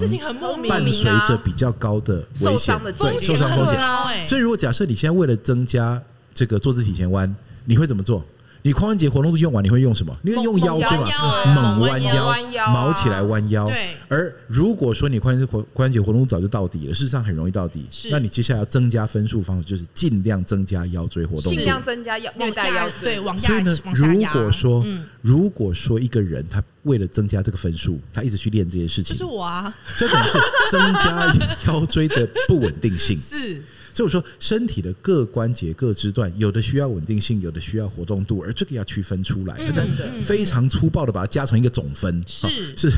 [0.69, 4.27] 伴随着比较高的危险，对，受伤风险。
[4.27, 5.99] 所以如果假设你现在为了增加
[6.35, 8.23] 这个坐姿体前弯，你会怎么做？
[8.63, 10.17] 你髋关节活动度用完，你会用什么？
[10.23, 11.09] 你会用腰椎嘛？
[11.55, 12.35] 猛弯腰，
[12.73, 13.67] 毛起来弯腰。
[13.67, 13.95] 对。
[14.09, 17.87] 而如果说你髋关节活关节活动度早就到底了，事实上很容易到底。
[17.91, 18.09] 是。
[18.11, 21.51] 那你接下来要增加分数方式，就是尽量增加腰椎活动度。
[21.51, 23.49] 尽量增加腰虐待腰椎，往下。
[23.49, 24.85] 所以呢，如果说，
[25.23, 30.39] 如果说一个人他为了增加这个分数，他一直去练这些事情，就是我啊，这等于是
[30.71, 31.33] 增加
[31.67, 33.17] 腰椎的不稳定性。
[33.17, 33.63] 是。
[33.99, 39.57] 所以我说，身体的各关节、各肢段，有的需要稳定性，有的需要活动度，而这个要区分出来。
[39.59, 42.89] 嗯、非常粗暴的把它加成一个总分，是、哦、 是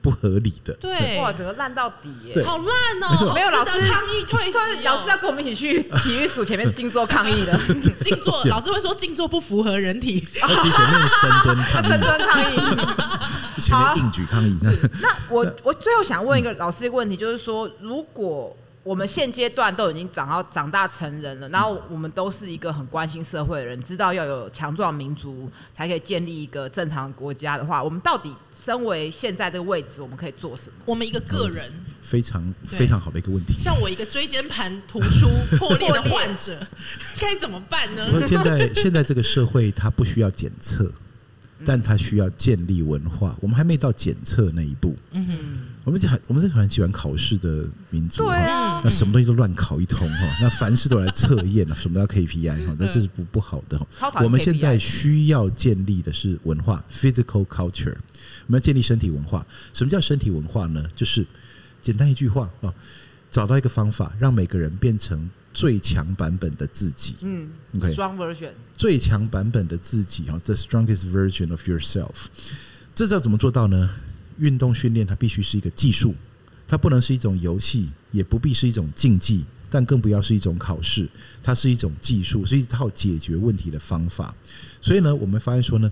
[0.00, 0.72] 不合理的。
[0.74, 2.08] 对，哇，整个烂到底
[2.44, 2.66] 好烂
[3.02, 3.34] 哦！
[3.34, 4.48] 没有老师抗议退
[4.84, 7.60] 老师要跟我们一起去体育署前面静坐抗议的。
[8.00, 10.20] 静坐， 老师会说静坐不符合人体。
[10.20, 12.56] 前面深蹲抗议，深蹲抗议，
[13.60, 14.56] 前面硬举抗议。
[14.62, 14.70] 那，
[15.02, 18.56] 那我我最后想问一个老师一个问题，就是说如果。
[18.88, 30.76] 我们现阶段都已经长到长大成人了，然后我们都是一个很关心社会的人，知道要有强壮民族才可以建立一个正常国家的话，我们到底身为现在这个位置，我们可以做什么？
[30.86, 31.70] 我们一个个人，
[32.00, 33.58] 非常非常好的一个问题。
[33.58, 35.28] 像我一个椎间盘突出
[35.58, 36.58] 破裂的患者，
[37.18, 38.08] 该怎么办呢？
[38.26, 40.90] 现在现在这个社会它不需要检测，
[41.62, 43.36] 但它需要建立文化。
[43.42, 44.96] 我们还没到检测那一步。
[45.10, 45.67] 嗯哼。
[45.88, 53.80] 我们很，我们是很喜欢考试的民族哈、啊，那什么东西都乱考一通哈， 那凡事都来测验了，什么叫 KPI 哈，那这是不不好的。
[54.22, 57.96] 我们现在需要建立的是文化 （physical culture），
[58.46, 59.46] 我们要建立身体文化。
[59.72, 60.86] 什么叫身体文化呢？
[60.94, 61.26] 就是
[61.80, 62.74] 简单一句话啊，
[63.30, 67.14] 找到一个方法，让每个人变成最强版本的自己。
[67.22, 72.26] 嗯，OK，strong version，最强版本的自己啊，the strongest version of yourself。
[72.94, 73.88] 这是要怎么做到呢？
[74.38, 76.14] 运动训练它必须是一个技术，
[76.66, 81.08] 它不能是一种游戏，也不必是一种竞技，但更不要是一种考试。
[81.42, 84.34] 它是一种技术，是一套解决问题的方法。
[84.80, 85.90] 所以呢，我们发现说呢，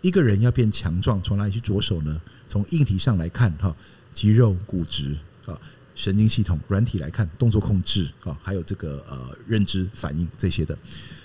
[0.00, 2.20] 一个人要变强壮，从哪里去着手呢？
[2.48, 3.74] 从硬体上来看，哈，
[4.12, 5.16] 肌肉、骨质
[5.46, 5.58] 啊，
[5.94, 10.76] 神经系统；软体来看，动作控制啊，还有这个呃认知反应这些的，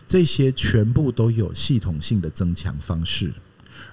[0.07, 3.34] 这些全部都有系统性的增强方式。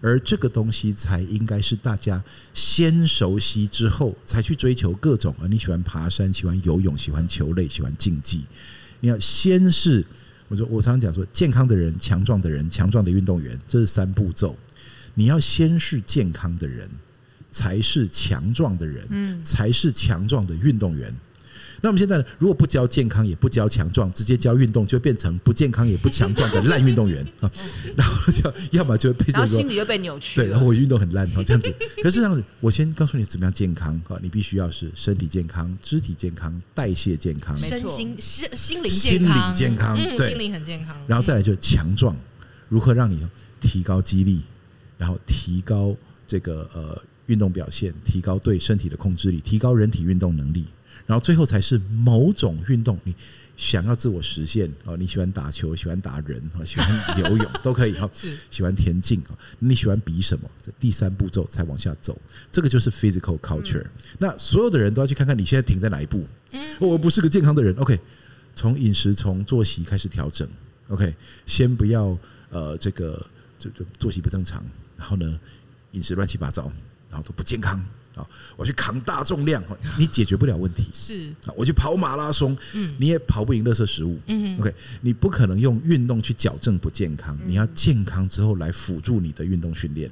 [0.04, 5.48] 而这个东西才应该是大家先熟悉之后，才去追求各种而！
[5.48, 8.42] 你喜欢爬山，喜欢游泳，喜欢球类，喜欢竞技。
[9.00, 10.04] 你要先是，
[10.48, 14.54] 我说我常常讲说，健康的人、强壮的人、强壮的运动员，这是三步骤。
[15.14, 16.86] 你要先是健康的人，
[17.50, 21.16] 才是强壮的人，才是强壮的运动员。
[21.84, 22.24] 那我们现在呢？
[22.38, 27.50] 如果不教健康，也不教强壮，直接教运动，就变成不健康也不强壮的烂运动员 啊！
[27.94, 30.40] 然后就要么就被，然后心理又被扭曲。
[30.40, 31.70] 对，然后我运动很烂，这样子。
[32.02, 34.16] 可是这样子，我先告诉你怎么样健康啊！
[34.22, 40.96] 你必须要是身体健康、肢体健康、代谢健康、身心心心灵心理健康，对，心灵很健康。
[41.06, 42.16] 然后再来就强壮，
[42.70, 43.20] 如何让你
[43.60, 44.40] 提高肌力，
[44.96, 45.94] 然后提高
[46.26, 50.64] 这个呃运动表现，提高对身体的控制力，提高人体运动能力。
[51.06, 53.14] 然后最后才是某种运动，你
[53.56, 54.96] 想要自我实现哦？
[54.96, 56.64] 你喜欢打球，喜欢打人啊？
[56.64, 58.10] 喜欢游泳 都可以哈。
[58.50, 59.38] 喜欢田径啊？
[59.58, 60.50] 你喜欢比什么？
[60.60, 63.84] 这第三步骤才往下走，这个就是 physical culture。
[64.18, 66.26] 那所有的人都要去看看你现在停在哪一步。
[66.80, 67.74] 我不是个健康的人。
[67.76, 68.00] OK，
[68.54, 70.48] 从饮食从作息开始调整。
[70.88, 71.14] OK，
[71.46, 72.18] 先不要
[72.50, 73.24] 呃这个
[73.58, 74.64] 这这作息不正常，
[74.96, 75.38] 然后呢
[75.92, 76.72] 饮食乱七八糟，
[77.08, 77.80] 然后都不健康。
[78.14, 78.26] 啊！
[78.56, 79.62] 我去扛大重量，
[79.98, 80.88] 你解决不了问题。
[80.94, 84.18] 是啊，我去跑马拉松，嗯，你也跑不赢垃圾食物。
[84.26, 90.10] 嗯，OK，你不可能用运动去矫正不健康，你要健康之后来辅助你的运动训练。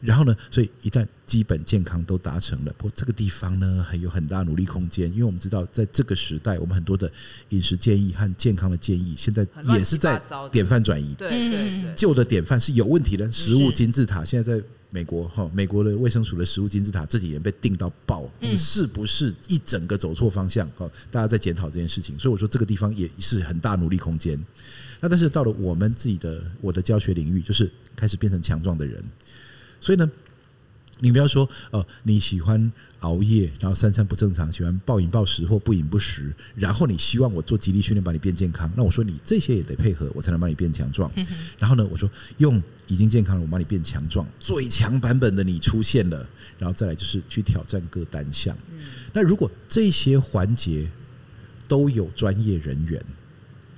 [0.00, 7.10] 然后呢，所以一旦基本健康都达成了，不过这个地方呢还有很大努力空间，因为我们知道在这个时代，我们很多的
[7.48, 10.20] 饮食建议和健康的建议，现在也是在
[10.52, 11.14] 典范转移。
[11.14, 14.64] 对对对，旧的典范是有问题的，食物金字塔现在在。
[14.94, 20.70] 美国哈，美国的卫生署的食物金字塔这几年被定到爆，是不是一整个走错方向？
[20.76, 24.38] 哈，大家在检讨这件事情，所以我说这个地方也是很大努力空间。
[25.00, 29.02] 那但是到了我们自己的我的教学领域，就是开始变成强壮的人，
[29.80, 30.08] 所以呢，
[31.00, 41.10] 你不要说哦，你喜欢熬夜，然后三餐不正常，喜欢暴饮暴食或不饮不食，然后你希望我做极力训练把你变健康，那我说你这些也得配合，我才能把你变强壮。
[41.58, 46.26] 然后呢，我说用已经健康了，我把你变强壮，最强版本的你出现了，
[46.58, 48.56] 然后再来就是去挑战各单项。
[49.12, 50.88] 那如果这些环节
[51.68, 53.02] 都有专业人员，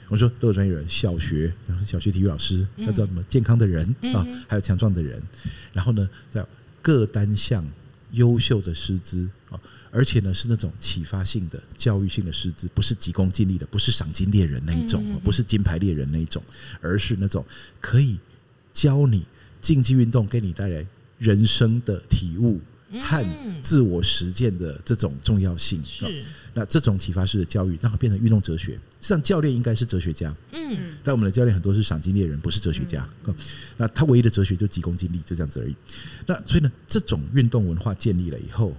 [0.08, 1.52] 我说都有专业人员，小学
[1.84, 5.20] 小学体育老师要知道什么健康的人啊，还有强壮的人，
[5.72, 6.44] 然后呢，在
[6.86, 7.68] 各单项
[8.12, 9.58] 优秀的师资啊，
[9.90, 16.40] 而且呢是那种启发性的、教育性的师资，不是急功近利的，不是赏金猎人那一种，不是金牌猎人那一种，
[16.80, 17.44] 而是那种
[17.80, 18.20] 可以
[18.72, 19.26] 教你
[19.60, 20.86] 竞技运动给你带来
[21.18, 22.60] 人生的体悟
[23.00, 23.26] 和
[23.62, 25.82] 自我实践的这种重要性。
[25.84, 26.22] 是。
[26.54, 30.34] 那这种启发式的教育让它变成运动哲学，实际上教练应该是哲学家。
[30.52, 33.06] 嗯，但我们的教练很多是赏金猎人，不是哲学家。
[33.76, 35.76] 那他唯一的哲学就急功近利，就这样子而已。
[36.24, 38.74] 那所以呢，这种运动文化建立了以后，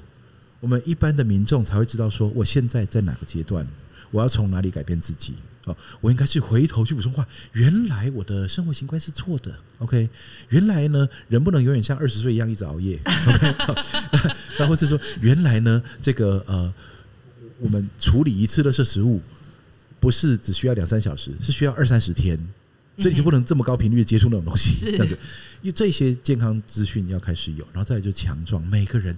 [0.60, 3.68] 我们一般的民众才会知道说，我现在在哪个阶段，
[4.10, 5.36] 我要从哪里改变自己。
[5.72, 9.56] 哦，我应该去回头去补充话，原来我的生活习惯是错的。
[9.80, 10.10] OK，
[10.50, 13.00] 原来呢，人不能永远像二十岁一样一直熬夜。
[13.06, 13.56] OK，
[14.60, 16.74] 那或是说，原来呢，这个呃。
[17.60, 19.20] 我们处理一次垃圾食物，
[20.00, 22.38] 不是只需要两三小时，是需要二三十天，
[23.00, 25.18] 所以你就不能这么高频率的接触那种东西，这样子。
[25.64, 28.64] 因为这些健康资讯要开始有，然后再来就强壮。
[28.68, 29.18] 每个人，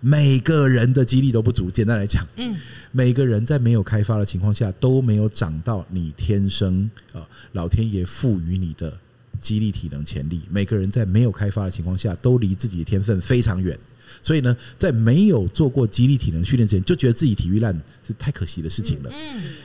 [0.00, 1.70] 每个人的肌力都不足。
[1.70, 2.56] 简单来讲，嗯，
[2.92, 8.96] 每个人在没有开发的情况下都没有长到你天生啊，老天爷赋予你的
[9.40, 10.42] 肌力体能潜力。
[10.50, 13.78] 每个人在没有开发的情况下，都离自己的天分非常远。
[14.22, 19.12] 所以呢，在没有做过肌力体能训练之前，就觉得自己体育烂是太可惜的事情了。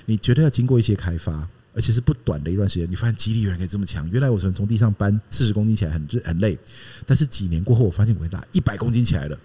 [0.05, 2.89] 你绝对要经过一些开发，而且是不短的一段时间。
[2.89, 6.57] 你发现肌力原来可以这么强，原来我从从地上搬四十公斤起来很很累，
[7.05, 9.39] 但是几年过后，我发现我可以拉一百公斤起来了。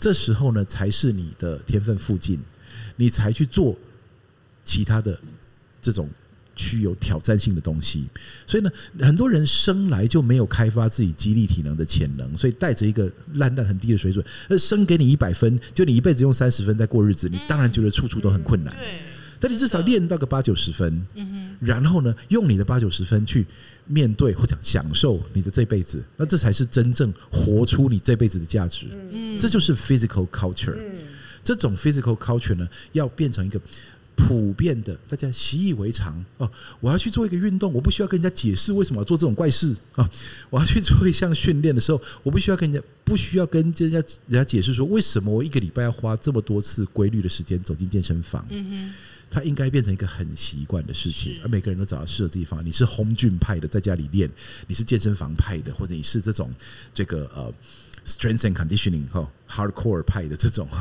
[0.00, 2.40] 这时候呢，才是你的天分附近，
[2.96, 3.76] 你才去做
[4.64, 5.20] 其他的
[5.82, 6.08] 这种。
[6.56, 8.06] 具有挑战性的东西，
[8.46, 8.70] 所以呢，
[9.00, 18.76] 很多人生来就没有开发自己肌力体能的潜能，所以带着一个烂烂很低的水准，那生给你一百分，就你一辈子用三十分在过日子，你当然觉得处处都很困难。
[19.40, 21.04] 但你至少练到个八九十分，
[21.58, 23.44] 然后呢，用你的八九十分去
[23.86, 28.86] 面对或者享受你的这辈子，那这才是真正活出你这辈子的价值。
[29.38, 30.76] 这就是 physical culture。
[31.42, 33.60] 这种 physical culture 呢，要变成一个。
[34.16, 36.50] 普遍的，大家习以为常哦。
[36.78, 40.06] 我要去做一个运动，我不需要跟人家解释为什么要做这种怪事啊。
[40.50, 48.46] 我要去做一项训练的时候，我不需要跟人家不需要跟人家人家解释说为什么我一个礼拜要花这么多次规律的时间走进健身房。
[48.50, 48.94] 嗯哼，
[49.30, 52.64] 它应该变成一个很习惯的事情，而每个人都找到适合自己方法。
[52.64, 54.28] 你是 home gym 派的，在家里练；
[54.66, 56.52] 你是健身房派的，或者你是这种
[56.92, 57.52] 这个呃
[58.04, 60.68] strength and conditioning 哈 hardcore 派的这种。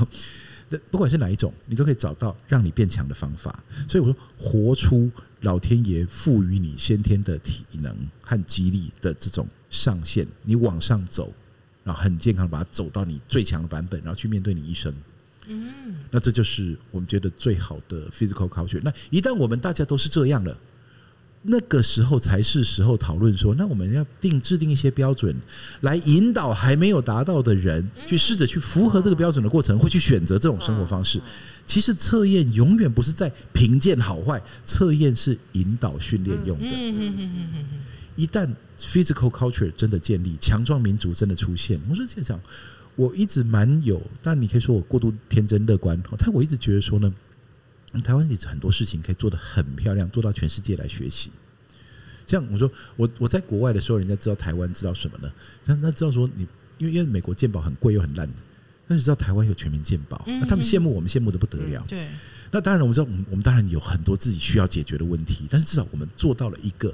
[0.91, 3.63] 不管是哪一种，你都可以找到让你变强的方法。
[3.87, 5.09] 所以我说，活出
[5.41, 11.33] 老天爷赋予你先天的体能和激励的这种上限，你往上走，
[11.83, 14.93] 然后很健康的把它走到你最强的版本，然后去面对你一生。
[15.49, 18.79] 嗯，那这就是我们觉得最好的 physical culture。
[18.83, 20.57] 那一旦我们大家都是这样了。
[21.41, 25.33] 那个时候才是时候讨论说，那我们要定制定一些标准，
[25.79, 31.21] 来引导还没有达到的人去试着去符合这个标准的过程，会去选择这种生活方式。
[31.65, 36.67] 其实测验永远不是在评鉴好坏，测验是引导训练用的。
[38.17, 42.41] 一旦 physical culture 真的建立，强壮民族真的出现，我说这样，
[42.99, 47.13] 我一直蛮有，但你可以说我过度天真乐观，但我一直觉得说呢。
[48.03, 51.31] 台湾其实很多事情可以做得很漂亮，做到全世界来学习。
[52.27, 55.31] 像我说，我我在国外的时候，人家知道台湾知道什么呢？
[55.65, 56.45] 那那知道说你，
[56.77, 58.29] 因为因为美国鉴宝很贵又很烂，
[58.87, 61.83] 但是知道台湾有全民鉴宝，那他们羡慕我们羡慕的不得了。
[61.87, 62.07] 对。
[62.51, 66.93] 那当然，我们知道，我们我们当然有很多自己需要解决的问题，但是至少我们做到了一个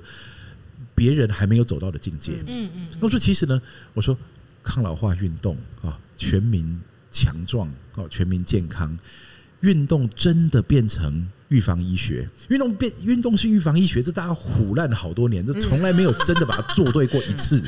[0.93, 2.33] 别人还没有走到的境界。
[2.47, 2.87] 嗯嗯。
[3.01, 3.61] 那我说，其实呢，
[3.93, 4.17] 我说
[4.65, 8.97] 抗老化运动啊，全民强壮啊，全民健康。
[9.61, 17.63] 运动真的变成预防医学，运动变运动是预防医学，这大家唬烂了好多年，这从来没有真的把它做对过一次。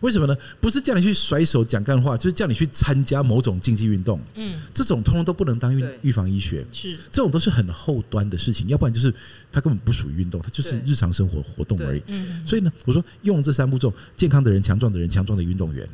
[0.00, 0.36] 为什么呢？
[0.60, 4.20] 不是叫你去甩手讲干话，就是叫你去参加某种竞技运动。
[4.34, 9.12] 嗯，这种通通都不能当预预防医学，是这种都是很后端的事情，要不然就是
[9.50, 12.02] 它根本不属于运动，它就是日常生活活动而已。
[12.06, 15.88] 嗯，所以呢，我说用这三步骤：健康的人、强壮的人、强壮的运动员。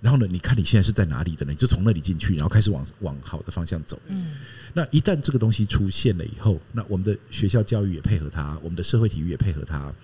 [0.00, 1.52] 然后呢，你看你现在是在哪里的呢？
[1.52, 3.96] 你就从那里进去，然后开始往往好的方向走。
[4.08, 4.32] 嗯，
[4.74, 9.94] 那一旦这个东西出现了以后，那我们的学校教育也配合它，我们的社会体育也配合它。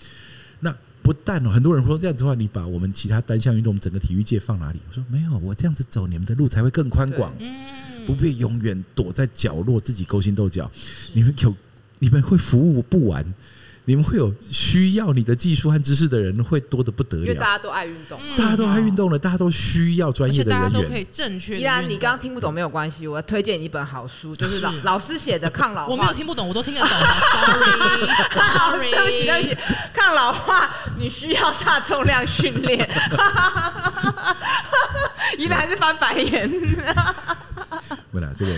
[0.60, 0.72] 那
[1.02, 4.80] 不但哦，很多人说这样子的话，你把我们其他单项运动整个体育界放哪里？
[4.88, 7.32] 我说没有，我这样子走，你们的路才会更宽广，
[8.06, 10.70] 不必永远躲在角落自己勾心斗角。
[11.12, 11.54] 你们有，
[11.98, 13.34] 你们会服务不完。
[13.88, 20.70] 你们会有需要你的技术和知识的人会多的不得了，因为大家都爱运动，大家都爱运动了，大家都需要专业的人员。
[20.70, 21.58] 大家都可以正确。
[21.58, 25.88] 依然，你刚刚听不懂没有关系，我要推荐你一本好书，就是老老师写的抗老化。
[25.90, 26.88] 我没有听不懂，我都听得懂。
[26.90, 29.56] Sorry，Sorry， 对不起，对不起。
[29.94, 30.68] 抗老化，
[30.98, 32.86] 你需要大重量训练。
[35.38, 36.46] 依然还是翻白眼。
[38.12, 38.52] 为了这个。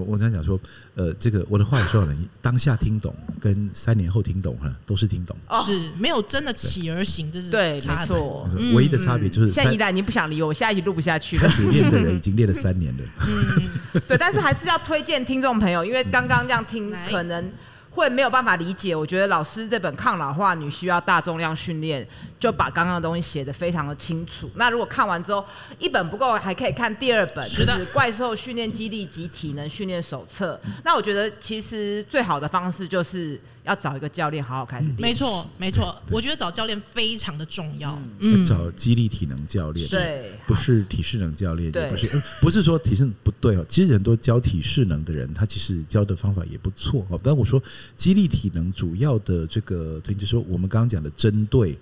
[0.00, 0.58] 我我在讲说，
[0.94, 5.36] 呃，这个我的话有说了，你当下听懂跟三年后听懂哈，都是听懂，
[5.66, 11.42] 是没有真的起而行，这是对，没错，唯一的差别就是现在一旦已经不想理我，我下一集录不下去了。
[11.42, 17.50] 开始练的人已经练了三年了，嗯， 对，但是还是要推荐听众朋友，因为刚刚这样听可能。
[17.90, 22.06] 会没有办法理解，我觉得老师这本抗老化女需要大重量训练，
[22.38, 24.50] 就把刚刚的东西写得非常的清楚。
[24.54, 25.44] 那如果看完之后
[25.78, 30.60] 一本不够，还可以看第二本，就是《怪兽训练基地及体能训练手册》。
[30.84, 33.40] 那我觉得其实最好的方式就是。
[33.70, 35.00] 要找一个教练好好开始练。
[35.00, 37.96] 没错， 没错，我觉得找教练非常的重要。
[38.18, 43.64] 嗯，找肌力体能教练，对，不是体适能教练，也，不是，不是说体适能不对哦。
[43.68, 47.20] 其实很多教体适能的人，他其实教的方法也不错哦。
[47.22, 47.62] 但我说
[47.96, 51.78] 肌力体能主要的这个，就是说我们刚刚讲的，针对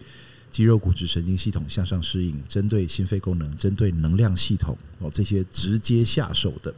[0.51, 6.75] 肌肉、骨质、神经系统向上适应，针对心肺功能，针对能量系统哦，这些直接下手的。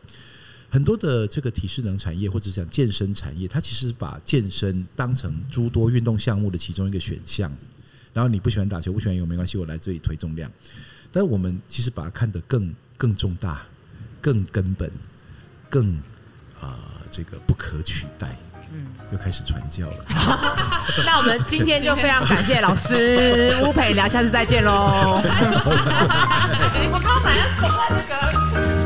[0.71, 7.53] 很多的这个体适能产业或者讲健身产业，它其实把健身当成诸多运动项目的其中一个选项。
[8.13, 10.51] 然后你不喜欢打球，不喜欢游，没关系，我来这里推重量。
[11.13, 13.63] 但我们其实把它看得更更重大、
[14.21, 14.89] 更根本、
[15.69, 15.97] 更
[16.61, 18.39] 啊、呃、这个不可取代。
[18.73, 20.05] 嗯，又开始传教了。
[21.05, 25.21] 那我们今天就非常感谢老师 吴培良，下次再见喽。
[26.93, 28.80] 我刚刚本来要说这个。